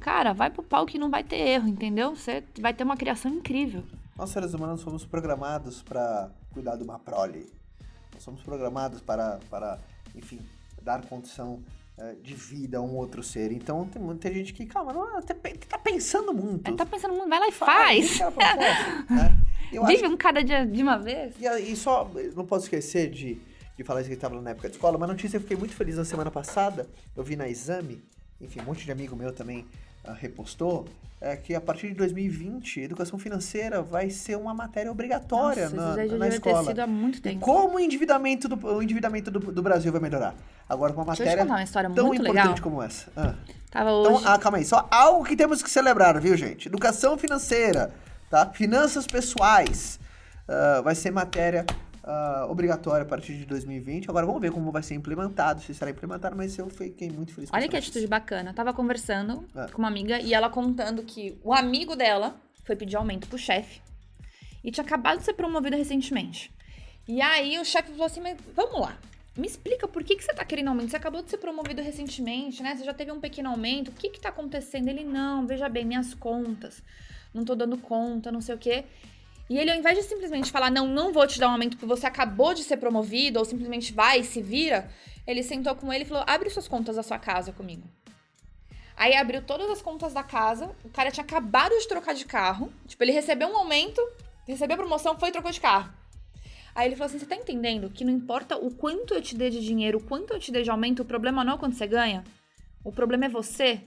cara, 0.00 0.32
vai 0.32 0.50
pro 0.50 0.64
pau 0.64 0.84
que 0.84 0.98
não 0.98 1.08
vai 1.08 1.22
ter 1.22 1.36
erro, 1.36 1.68
entendeu? 1.68 2.16
Você 2.16 2.42
vai 2.60 2.74
ter 2.74 2.82
uma 2.82 2.96
criação 2.96 3.30
incrível. 3.30 3.84
Nós, 4.16 4.30
seres 4.30 4.54
humanos, 4.54 4.82
fomos 4.82 5.04
programados 5.04 5.82
para 5.82 6.30
cuidar 6.52 6.76
de 6.76 6.82
uma 6.82 6.98
prole. 6.98 7.52
Nós 8.14 8.22
somos 8.22 8.42
programados 8.42 9.00
para, 9.00 9.38
para 9.50 9.78
enfim, 10.14 10.40
dar 10.82 11.04
condição 11.06 11.62
eh, 11.98 12.16
de 12.22 12.34
vida 12.34 12.78
a 12.78 12.80
um 12.80 12.94
outro 12.96 13.22
ser. 13.22 13.52
Então, 13.52 13.86
tem 13.86 14.00
muita 14.00 14.32
gente 14.32 14.54
que, 14.54 14.64
calma, 14.64 14.92
não, 14.92 15.20
tá, 15.20 15.34
pe- 15.34 15.58
tá 15.58 15.78
pensando 15.78 16.32
muito. 16.32 16.66
Aí 16.68 16.74
tá 16.76 16.86
pensando, 16.86 17.14
"Mano, 17.16 17.28
vai 17.28 17.40
lá 17.40 17.48
e 17.48 17.52
Faz, 17.52 18.16
faz. 18.18 19.10
né? 19.10 19.36
Eu 19.72 19.82
acho 19.84 19.96
Vive 19.96 20.06
um 20.06 20.16
cada 20.16 20.42
dia 20.44 20.64
de 20.64 20.80
uma 20.82 20.96
vez. 20.96 21.34
E, 21.40 21.72
e 21.72 21.76
só, 21.76 22.08
não 22.34 22.46
posso 22.46 22.66
esquecer 22.66 23.10
de, 23.10 23.38
de 23.76 23.82
falar 23.84 24.00
isso 24.00 24.08
que 24.08 24.14
estava 24.14 24.40
na 24.40 24.50
época 24.50 24.68
de 24.68 24.76
escola, 24.76 24.96
uma 24.96 25.08
notícia 25.08 25.36
eu 25.36 25.40
fiquei 25.40 25.56
muito 25.56 25.74
feliz 25.74 25.96
na 25.96 26.04
semana 26.04 26.30
passada, 26.30 26.88
eu 27.16 27.24
vi 27.24 27.34
na 27.34 27.48
Exame, 27.48 28.00
enfim, 28.40 28.60
um 28.60 28.64
monte 28.64 28.84
de 28.84 28.92
amigo 28.92 29.16
meu 29.16 29.32
também 29.32 29.66
ah, 29.66 29.95
repostou, 30.14 30.86
é 31.20 31.34
que 31.34 31.54
a 31.54 31.60
partir 31.60 31.88
de 31.88 31.94
2020, 31.94 32.80
educação 32.80 33.18
financeira 33.18 33.80
vai 33.82 34.10
ser 34.10 34.36
uma 34.36 34.52
matéria 34.52 34.90
obrigatória 34.92 35.70
Nossa, 35.70 35.76
na, 35.96 36.02
isso 36.04 36.12
já 36.12 36.18
na 36.18 36.24
devia 36.26 36.40
ter 36.40 36.48
escola. 36.50 36.64
sido 36.68 36.80
há 36.80 36.86
muito 36.86 37.18
E 37.18 37.20
tempo. 37.22 37.40
como 37.40 37.76
o 37.76 37.80
endividamento, 37.80 38.48
do, 38.48 38.66
o 38.66 38.82
endividamento 38.82 39.30
do, 39.30 39.38
do 39.40 39.62
Brasil 39.62 39.90
vai 39.90 40.00
melhorar? 40.00 40.34
Agora, 40.68 40.92
com 40.92 41.00
uma 41.00 41.06
matéria 41.06 41.44
uma 41.44 41.64
tão 41.94 42.12
importante 42.14 42.36
legal. 42.36 42.60
como 42.60 42.82
essa. 42.82 43.10
Ah. 43.16 43.34
Tava 43.70 43.90
Então, 43.90 44.14
hoje. 44.16 44.24
ah, 44.26 44.38
calma 44.38 44.58
aí. 44.58 44.64
Só 44.64 44.86
algo 44.90 45.24
que 45.24 45.36
temos 45.36 45.62
que 45.62 45.70
celebrar, 45.70 46.20
viu, 46.20 46.36
gente? 46.36 46.68
Educação 46.68 47.16
financeira, 47.16 47.92
tá? 48.28 48.46
Finanças 48.46 49.06
pessoais. 49.06 49.98
ah, 50.48 50.80
vai 50.82 50.94
ser 50.94 51.10
matéria 51.10 51.64
ah, 52.06 52.46
obrigatória 52.48 53.02
a 53.02 53.06
partir 53.06 53.36
de 53.36 53.44
2020. 53.44 54.08
Agora 54.08 54.24
vamos 54.24 54.40
ver 54.40 54.52
como 54.52 54.70
vai 54.70 54.82
ser 54.82 54.94
implementado, 54.94 55.60
se 55.60 55.74
será 55.74 55.90
implementado, 55.90 56.36
mas 56.36 56.56
eu 56.56 56.70
fiquei 56.70 57.10
muito 57.10 57.34
feliz 57.34 57.50
com 57.50 57.56
Olha 57.56 57.68
que 57.68 57.76
atitude 57.76 58.06
bacana. 58.06 58.54
Tava 58.54 58.72
conversando 58.72 59.44
É. 59.56 59.66
com 59.72 59.78
uma 59.78 59.88
amiga 59.88 60.20
e 60.20 60.32
ela 60.32 60.48
contando 60.48 61.02
que 61.02 61.36
o 61.42 61.52
amigo 61.52 61.96
dela 61.96 62.36
foi 62.64 62.76
pedir 62.76 62.96
aumento 62.96 63.26
pro 63.28 63.36
chefe 63.36 63.80
e 64.62 64.70
tinha 64.70 64.84
acabado 64.84 65.18
de 65.18 65.24
ser 65.24 65.34
promovido 65.34 65.76
recentemente. 65.76 66.52
E 67.08 67.20
aí 67.20 67.58
o 67.58 67.64
chefe 67.64 67.90
falou 67.90 68.06
assim: 68.06 68.20
Mas 68.20 68.36
vamos 68.54 68.80
lá, 68.80 68.96
me 69.36 69.46
explica 69.46 69.86
por 69.86 70.02
que, 70.02 70.16
que 70.16 70.24
você 70.24 70.32
tá 70.32 70.44
querendo 70.44 70.68
aumento? 70.68 70.90
Você 70.90 70.96
acabou 70.96 71.22
de 71.22 71.30
ser 71.30 71.38
promovido 71.38 71.82
recentemente, 71.82 72.62
né? 72.62 72.74
Você 72.74 72.84
já 72.84 72.94
teve 72.94 73.12
um 73.12 73.20
pequeno 73.20 73.48
aumento, 73.50 73.88
o 73.88 73.92
que 73.92 74.10
que 74.10 74.20
tá 74.20 74.28
acontecendo? 74.30 74.88
Ele, 74.88 75.04
não, 75.04 75.46
veja 75.46 75.68
bem, 75.68 75.84
minhas 75.84 76.14
contas, 76.14 76.82
não 77.34 77.44
tô 77.44 77.54
dando 77.54 77.76
conta, 77.78 78.32
não 78.32 78.40
sei 78.40 78.54
o 78.54 78.58
quê. 78.58 78.84
E 79.48 79.58
ele, 79.58 79.70
ao 79.70 79.78
invés 79.78 79.96
de 79.96 80.04
simplesmente 80.04 80.50
falar, 80.50 80.70
não, 80.70 80.86
não 80.88 81.12
vou 81.12 81.26
te 81.26 81.38
dar 81.38 81.48
um 81.48 81.52
aumento 81.52 81.76
porque 81.76 81.86
você 81.86 82.06
acabou 82.06 82.52
de 82.52 82.64
ser 82.64 82.78
promovido, 82.78 83.38
ou 83.38 83.44
simplesmente 83.44 83.92
vai, 83.92 84.22
se 84.22 84.42
vira, 84.42 84.90
ele 85.26 85.42
sentou 85.42 85.74
com 85.76 85.92
ele 85.92 86.04
e 86.04 86.06
falou: 86.06 86.24
abre 86.26 86.50
suas 86.50 86.66
contas 86.66 86.96
da 86.96 87.02
sua 87.02 87.18
casa 87.18 87.52
comigo. 87.52 87.88
Aí 88.96 89.14
abriu 89.14 89.42
todas 89.42 89.70
as 89.70 89.82
contas 89.82 90.12
da 90.12 90.22
casa, 90.22 90.74
o 90.82 90.88
cara 90.88 91.10
tinha 91.10 91.22
acabado 91.22 91.78
de 91.78 91.86
trocar 91.86 92.14
de 92.14 92.24
carro, 92.24 92.72
tipo, 92.86 93.02
ele 93.04 93.12
recebeu 93.12 93.48
um 93.48 93.56
aumento, 93.56 94.00
recebeu 94.46 94.76
promoção, 94.76 95.18
foi 95.18 95.28
e 95.28 95.32
trocou 95.32 95.50
de 95.50 95.60
carro. 95.60 95.92
Aí 96.74 96.88
ele 96.88 96.96
falou 96.96 97.06
assim: 97.06 97.18
você 97.18 97.26
tá 97.26 97.36
entendendo 97.36 97.90
que 97.90 98.04
não 98.04 98.12
importa 98.12 98.56
o 98.56 98.70
quanto 98.70 99.14
eu 99.14 99.22
te 99.22 99.36
dê 99.36 99.48
de 99.48 99.64
dinheiro, 99.64 99.98
o 99.98 100.02
quanto 100.02 100.32
eu 100.32 100.40
te 100.40 100.50
dê 100.50 100.62
de 100.62 100.70
aumento, 100.70 101.02
o 101.02 101.04
problema 101.04 101.44
não 101.44 101.54
é 101.54 101.58
quanto 101.58 101.76
você 101.76 101.86
ganha? 101.86 102.24
O 102.82 102.90
problema 102.90 103.26
é 103.26 103.28
você. 103.28 103.80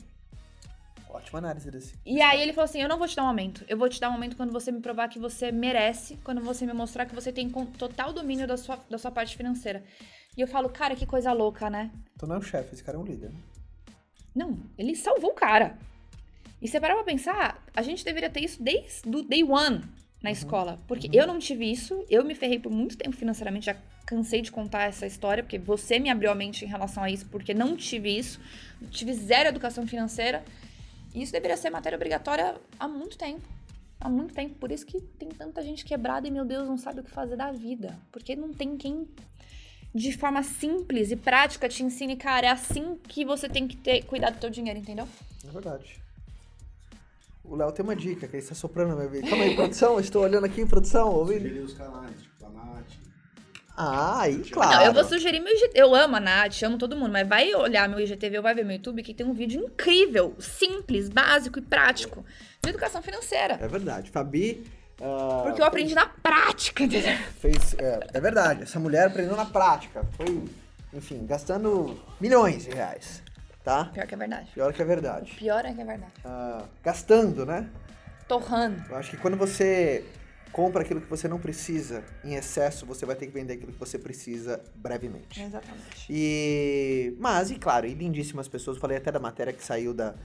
Ótima 1.09 1.39
análise 1.39 1.71
desse. 1.71 1.95
E 2.05 2.21
aí 2.21 2.39
ele 2.41 2.53
falou 2.53 2.65
assim: 2.65 2.81
eu 2.81 2.87
não 2.87 2.99
vou 2.99 3.07
te 3.07 3.15
dar 3.15 3.23
um 3.23 3.27
aumento. 3.27 3.65
Eu 3.67 3.77
vou 3.77 3.89
te 3.89 3.99
dar 3.99 4.09
um 4.09 4.13
aumento 4.13 4.37
quando 4.37 4.51
você 4.53 4.71
me 4.71 4.79
provar 4.79 5.09
que 5.09 5.17
você 5.17 5.51
merece, 5.51 6.17
quando 6.23 6.39
você 6.39 6.65
me 6.65 6.73
mostrar 6.73 7.05
que 7.05 7.15
você 7.15 7.31
tem 7.31 7.49
total 7.49 8.13
domínio 8.13 8.47
da 8.47 8.55
sua, 8.55 8.79
da 8.89 8.97
sua 8.97 9.09
parte 9.09 9.35
financeira. 9.35 9.83
E 10.37 10.41
eu 10.41 10.47
falo, 10.47 10.69
cara, 10.69 10.95
que 10.95 11.07
coisa 11.07 11.33
louca, 11.33 11.69
né? 11.69 11.91
Então 12.15 12.29
não 12.29 12.35
é 12.35 12.39
um 12.39 12.43
chefe, 12.43 12.73
esse 12.73 12.83
cara 12.83 12.97
é 12.97 13.01
um 13.01 13.03
líder. 13.03 13.31
né? 13.31 13.39
Não, 14.35 14.59
ele 14.77 14.95
salvou 14.95 15.31
o 15.31 15.33
cara. 15.33 15.77
E 16.61 16.67
você 16.67 16.79
parar 16.79 16.95
pra 16.95 17.03
pensar, 17.03 17.63
a 17.75 17.81
gente 17.81 18.05
deveria 18.05 18.29
ter 18.29 18.41
isso 18.41 18.61
desde 18.61 19.09
o 19.09 19.23
day 19.23 19.43
one 19.43 19.81
na 20.21 20.29
escola. 20.31 20.77
Porque 20.87 21.09
eu 21.11 21.25
não 21.25 21.39
tive 21.39 21.69
isso, 21.71 22.05
eu 22.09 22.23
me 22.23 22.35
ferrei 22.35 22.59
por 22.59 22.71
muito 22.71 22.97
tempo 22.97 23.15
financeiramente, 23.15 23.65
já 23.67 23.75
cansei 24.05 24.41
de 24.41 24.51
contar 24.51 24.83
essa 24.83 25.05
história, 25.05 25.43
porque 25.43 25.57
você 25.57 25.99
me 25.99 26.09
abriu 26.09 26.29
a 26.31 26.35
mente 26.35 26.65
em 26.65 26.67
relação 26.67 27.03
a 27.03 27.09
isso, 27.09 27.25
porque 27.27 27.53
não 27.53 27.75
tive 27.75 28.17
isso, 28.17 28.39
tive 28.91 29.13
zero 29.13 29.49
educação 29.49 29.87
financeira. 29.87 30.43
E 31.13 31.21
isso 31.21 31.31
deveria 31.31 31.57
ser 31.57 31.69
matéria 31.69 31.95
obrigatória 31.95 32.55
há 32.79 32.87
muito 32.87 33.17
tempo. 33.17 33.47
Há 33.99 34.09
muito 34.09 34.33
tempo. 34.33 34.55
Por 34.55 34.71
isso 34.71 34.85
que 34.85 35.01
tem 35.01 35.29
tanta 35.29 35.61
gente 35.61 35.83
quebrada 35.83 36.27
e, 36.27 36.31
meu 36.31 36.45
Deus, 36.45 36.67
não 36.67 36.77
sabe 36.77 37.01
o 37.01 37.03
que 37.03 37.11
fazer 37.11 37.35
da 37.35 37.51
vida. 37.51 37.97
Porque 38.11 38.35
não 38.35 38.53
tem 38.53 38.77
quem 38.77 39.07
de 39.93 40.15
forma 40.15 40.43
simples 40.43 41.11
e 41.11 41.15
prática 41.15 41.67
te 41.67 41.83
ensine, 41.83 42.15
cara, 42.15 42.45
é 42.45 42.49
assim 42.49 42.97
que 43.07 43.25
você 43.25 43.49
tem 43.49 43.67
que 43.67 43.75
ter 43.75 44.03
cuidado 44.03 44.35
do 44.35 44.39
teu 44.39 44.49
dinheiro, 44.49 44.79
entendeu? 44.79 45.07
É 45.43 45.51
verdade. 45.51 45.99
O 47.43 47.55
Léo 47.55 47.71
tem 47.71 47.83
uma 47.83 47.95
dica, 47.95 48.27
que 48.27 48.35
ele 48.35 48.43
está 48.43 48.53
soprando 48.53 48.89
na 48.89 48.95
minha 48.97 49.07
vida. 49.07 49.27
Calma 49.27 49.43
aí, 49.43 49.55
produção, 49.55 49.99
estou 49.99 50.23
olhando 50.23 50.45
aqui 50.45 50.61
em 50.61 50.67
produção, 50.67 51.11
ouvindo. 51.11 51.63
Os 51.63 51.73
canais, 51.73 52.21
tipo 52.21 52.45
a 52.45 52.49
Nath. 52.49 52.85
Ah, 53.81 54.23
aí, 54.23 54.39
claro. 54.39 54.75
Não, 54.75 54.85
eu 54.87 54.93
vou 54.93 55.05
sugerir 55.05 55.39
meu 55.39 55.53
IGTV. 55.53 55.71
Eu 55.73 55.95
amo 55.95 56.17
a 56.17 56.19
Nath, 56.19 56.61
amo 56.63 56.77
todo 56.77 56.97
mundo, 56.97 57.13
mas 57.13 57.25
vai 57.25 57.55
olhar 57.55 57.87
meu 57.87 57.97
IGTV 57.99 58.35
ou 58.37 58.43
vai 58.43 58.53
ver 58.53 58.65
meu 58.65 58.75
YouTube 58.75 59.01
que 59.01 59.13
tem 59.13 59.25
um 59.25 59.31
vídeo 59.33 59.63
incrível, 59.63 60.35
simples, 60.37 61.07
básico 61.07 61.59
e 61.59 61.61
prático 61.61 62.25
de 62.61 62.69
educação 62.71 63.01
financeira. 63.01 63.57
É 63.61 63.67
verdade. 63.69 64.11
Fabi, 64.11 64.65
Ah, 65.01 65.43
Porque 65.43 65.61
eu 65.61 65.65
aprendi 65.65 65.95
na 65.95 66.07
prática, 66.07 66.83
entendeu? 66.83 67.17
Fez, 67.39 67.73
é, 67.77 67.99
é 68.15 68.19
verdade, 68.19 68.63
essa 68.63 68.77
mulher 68.81 69.07
aprendeu 69.07 69.37
na 69.37 69.45
prática. 69.45 70.05
Foi, 70.17 70.43
enfim, 70.93 71.25
gastando 71.25 71.97
milhões 72.19 72.65
de 72.65 72.71
reais, 72.71 73.23
tá? 73.63 73.85
Pior 73.93 74.05
que 74.05 74.13
é 74.13 74.17
verdade. 74.17 74.49
Pior 74.53 74.73
que 74.73 74.81
é 74.81 74.85
verdade. 74.85 75.31
Pior 75.37 75.63
é 75.65 75.73
que 75.73 75.79
é 75.79 75.85
verdade. 75.85 76.11
Ah, 76.25 76.63
gastando, 76.83 77.45
né? 77.45 77.69
Torrando. 78.27 78.83
Eu 78.89 78.97
acho 78.97 79.11
que 79.11 79.15
quando 79.17 79.37
você 79.37 80.03
compra 80.51 80.81
aquilo 80.81 80.99
que 81.01 81.09
você 81.09 81.27
não 81.27 81.39
precisa 81.39 82.03
em 82.23 82.35
excesso, 82.35 82.85
você 82.85 83.05
vai 83.05 83.15
ter 83.15 83.27
que 83.27 83.31
vender 83.33 83.53
aquilo 83.53 83.71
que 83.71 83.79
você 83.79 83.97
precisa 83.99 84.61
brevemente. 84.75 85.41
Exatamente. 85.41 86.07
E. 86.09 87.15
Mas, 87.19 87.51
e 87.51 87.55
claro, 87.55 87.85
e 87.87 87.93
lindíssimas 87.93 88.47
pessoas. 88.47 88.77
Falei 88.77 88.97
até 88.97 89.11
da 89.11 89.19
matéria 89.19 89.53
que 89.53 89.63
saiu 89.63 89.93
da. 89.93 90.15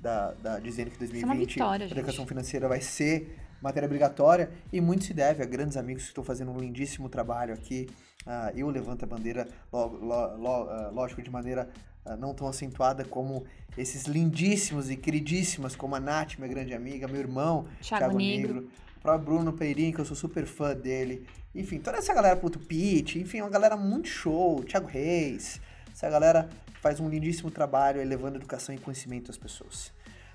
da, 0.00 0.32
da 0.32 0.58
dizendo 0.58 0.90
que 0.90 0.96
é 1.02 1.06
uma 1.06 1.34
2020 1.34 1.48
vitória, 1.54 1.86
a 1.86 1.90
educação 1.90 2.26
financeira 2.26 2.68
vai 2.68 2.80
ser 2.80 3.36
matéria 3.62 3.86
obrigatória. 3.86 4.50
E 4.72 4.80
muito 4.80 5.04
se 5.04 5.14
deve 5.14 5.42
a 5.42 5.46
grandes 5.46 5.76
amigos 5.76 6.02
que 6.04 6.08
estão 6.08 6.24
fazendo 6.24 6.50
um 6.50 6.58
lindíssimo 6.58 7.08
trabalho 7.08 7.54
aqui. 7.54 7.88
Ah, 8.26 8.50
eu 8.56 8.68
levanto 8.70 9.02
a 9.04 9.06
bandeira, 9.06 9.46
lo- 9.72 9.86
lo- 9.86 10.36
lo- 10.36 10.68
ah, 10.70 10.90
lógico, 10.92 11.20
de 11.22 11.30
maneira 11.30 11.68
ah, 12.06 12.16
não 12.16 12.32
tão 12.34 12.48
acentuada 12.48 13.04
como 13.04 13.44
esses 13.76 14.04
lindíssimos 14.04 14.90
e 14.90 14.96
queridíssimas, 14.96 15.74
como 15.76 15.94
a 15.94 16.00
Nath, 16.00 16.36
minha 16.38 16.48
grande 16.48 16.72
amiga, 16.72 17.06
meu 17.08 17.20
irmão, 17.20 17.66
Thiago 17.82 18.16
Negro. 18.16 18.60
o 18.60 18.83
próprio 19.04 19.26
Bruno 19.26 19.52
Peirinho, 19.52 19.92
que 19.92 20.00
eu 20.00 20.04
sou 20.04 20.16
super 20.16 20.46
fã 20.46 20.74
dele. 20.74 21.26
Enfim, 21.54 21.78
toda 21.78 21.98
essa 21.98 22.14
galera, 22.14 22.34
puto 22.36 22.58
Pete, 22.58 23.18
enfim, 23.18 23.42
uma 23.42 23.50
galera 23.50 23.76
muito 23.76 24.08
show, 24.08 24.64
Thiago 24.64 24.86
Reis, 24.86 25.60
essa 25.92 26.08
galera 26.08 26.48
faz 26.80 26.98
um 26.98 27.08
lindíssimo 27.08 27.50
trabalho 27.50 28.00
aí, 28.00 28.06
levando 28.06 28.36
educação 28.36 28.74
e 28.74 28.78
conhecimento 28.78 29.30
às 29.30 29.36
pessoas. 29.36 29.92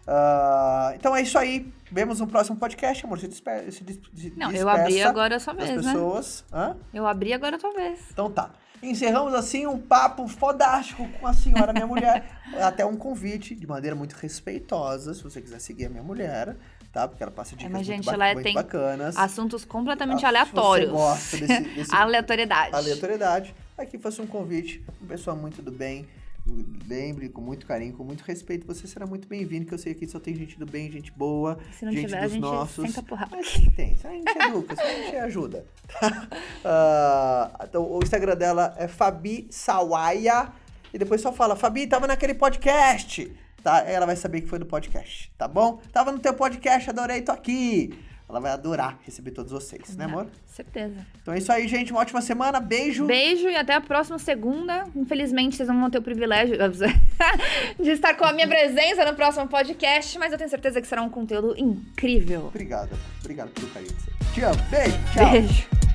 Ah, 0.07 0.93
então 0.95 1.15
é 1.15 1.21
isso 1.21 1.37
aí. 1.37 1.71
Vemos 1.91 2.19
no 2.19 2.27
próximo 2.27 2.57
podcast, 2.57 3.03
amor. 3.05 3.19
Se 3.19 3.27
despe 3.27 3.71
se 3.71 3.83
des 3.83 3.99
se 4.15 4.33
Não, 4.37 4.51
eu 4.51 4.69
abri 4.69 5.01
agora 5.01 5.35
a 5.35 5.39
sua 5.39 5.53
vez, 5.53 5.69
né? 5.69 5.91
pessoas. 5.91 6.45
Hã? 6.53 6.77
Eu 6.93 7.05
abri 7.05 7.33
agora 7.33 7.55
a 7.55 7.59
tua 7.59 7.73
vez. 7.73 7.99
Então 8.11 8.31
tá. 8.31 8.51
Encerramos 8.81 9.33
assim 9.33 9.67
um 9.67 9.77
papo 9.77 10.27
fodástico 10.27 11.07
com 11.19 11.27
a 11.27 11.33
senhora, 11.33 11.73
minha 11.73 11.87
mulher. 11.87 12.39
Até 12.61 12.85
um 12.85 12.95
convite 12.95 13.53
de 13.53 13.67
maneira 13.67 13.95
muito 13.95 14.13
respeitosa, 14.13 15.13
se 15.13 15.21
você 15.21 15.41
quiser 15.41 15.59
seguir 15.59 15.87
a 15.87 15.89
minha 15.89 16.03
mulher, 16.03 16.55
tá? 16.91 17.07
Porque 17.07 17.21
ela 17.23 17.31
passa 17.31 17.55
dicas 17.55 17.71
mas, 17.71 17.87
muito, 17.87 17.95
gente, 17.97 18.05
ba- 18.05 18.13
ela 18.13 18.33
muito 18.33 18.43
tem 18.43 18.53
bacanas. 18.53 19.15
Assuntos 19.17 19.65
completamente 19.65 20.17
Ah, 20.17 20.19
se 20.19 20.25
aleatórios. 20.25 20.89
Você 20.89 20.95
gosta 20.95 21.37
desse, 21.37 21.61
desse 21.75 21.95
Aleatoriedade. 21.95 22.75
aleatoriedade. 22.75 23.55
Aqui 23.77 23.97
faço 23.97 24.21
um 24.21 24.27
convite, 24.27 24.83
uma 25.01 25.09
pessoa 25.09 25.35
muito 25.35 25.61
do 25.61 25.71
bem. 25.71 26.05
Lembre, 26.87 27.29
com 27.29 27.41
muito 27.41 27.63
carinho, 27.67 27.93
com 27.93 28.03
muito 28.03 28.21
respeito, 28.23 28.65
você 28.65 28.87
será 28.87 29.05
muito 29.05 29.27
bem-vindo, 29.27 29.67
que 29.67 29.73
eu 29.73 29.77
sei 29.77 29.93
que 29.93 30.03
aqui 30.05 30.11
só 30.11 30.19
tem 30.19 30.33
gente 30.35 30.57
do 30.57 30.65
bem, 30.65 30.89
gente 30.91 31.11
boa, 31.11 31.59
Se 31.77 31.85
não 31.85 31.91
gente 31.91 32.05
tiver, 32.07 32.17
a 32.17 32.23
dos 32.23 32.31
gente 32.31 32.41
nossos. 32.41 32.85
senta 32.87 33.01
a 33.01 33.03
porrada. 33.03 33.35
Mas 33.35 33.51
tem, 33.53 33.69
tem. 33.71 33.95
A 34.03 34.09
gente 34.13 34.37
educa, 34.43 34.73
a 34.81 34.87
gente 34.87 35.15
ajuda. 35.17 35.65
Ah, 36.65 37.51
então, 37.69 37.83
o 37.83 37.99
Instagram 38.01 38.35
dela 38.35 38.73
é 38.77 38.87
Fabi 38.87 39.47
Sawaia. 39.49 40.51
E 40.93 40.97
depois 40.97 41.21
só 41.21 41.31
fala, 41.31 41.55
Fabi, 41.55 41.85
tava 41.87 42.07
naquele 42.07 42.33
podcast. 42.33 43.31
Tá? 43.63 43.79
Ela 43.81 44.05
vai 44.05 44.15
saber 44.15 44.41
que 44.41 44.47
foi 44.47 44.59
do 44.59 44.65
podcast, 44.65 45.31
tá 45.37 45.47
bom? 45.47 45.81
Tava 45.91 46.11
no 46.11 46.19
teu 46.19 46.33
podcast, 46.33 46.89
adorei, 46.89 47.21
tô 47.21 47.31
aqui. 47.31 47.93
Ela 48.29 48.39
vai 48.39 48.51
adorar 48.51 48.99
receber 49.03 49.31
todos 49.31 49.51
vocês, 49.51 49.97
né, 49.97 50.05
amor? 50.05 50.27
Certeza. 50.45 51.03
Então 51.19 51.33
é 51.33 51.39
isso 51.39 51.51
aí, 51.51 51.67
gente. 51.67 51.91
Uma 51.91 52.01
ótima 52.01 52.21
semana. 52.21 52.59
Beijo. 52.59 53.07
Beijo 53.07 53.49
e 53.49 53.55
até 53.55 53.73
a 53.73 53.81
próxima 53.81 54.19
segunda. 54.19 54.85
Infelizmente, 54.95 55.55
vocês 55.55 55.67
não 55.67 55.79
vão 55.79 55.89
ter 55.89 55.97
o 55.97 56.01
privilégio 56.03 56.55
de 57.81 57.89
estar 57.89 58.13
com 58.13 58.25
a 58.25 58.31
minha 58.31 58.47
presença 58.47 59.03
no 59.03 59.15
próximo 59.15 59.47
podcast, 59.47 60.19
mas 60.19 60.31
eu 60.31 60.37
tenho 60.37 60.49
certeza 60.49 60.79
que 60.79 60.87
será 60.87 61.01
um 61.01 61.09
conteúdo 61.09 61.55
incrível. 61.57 62.45
Obrigado. 62.45 62.95
Obrigado 63.21 63.49
pelo 63.49 63.67
carinho. 63.69 63.95
de 63.95 63.99
vocês. 63.99 64.33
Te 64.35 64.41
amo. 64.43 64.61
Beijo. 64.69 64.97
Tchau. 65.11 65.31
Beijo. 65.31 65.88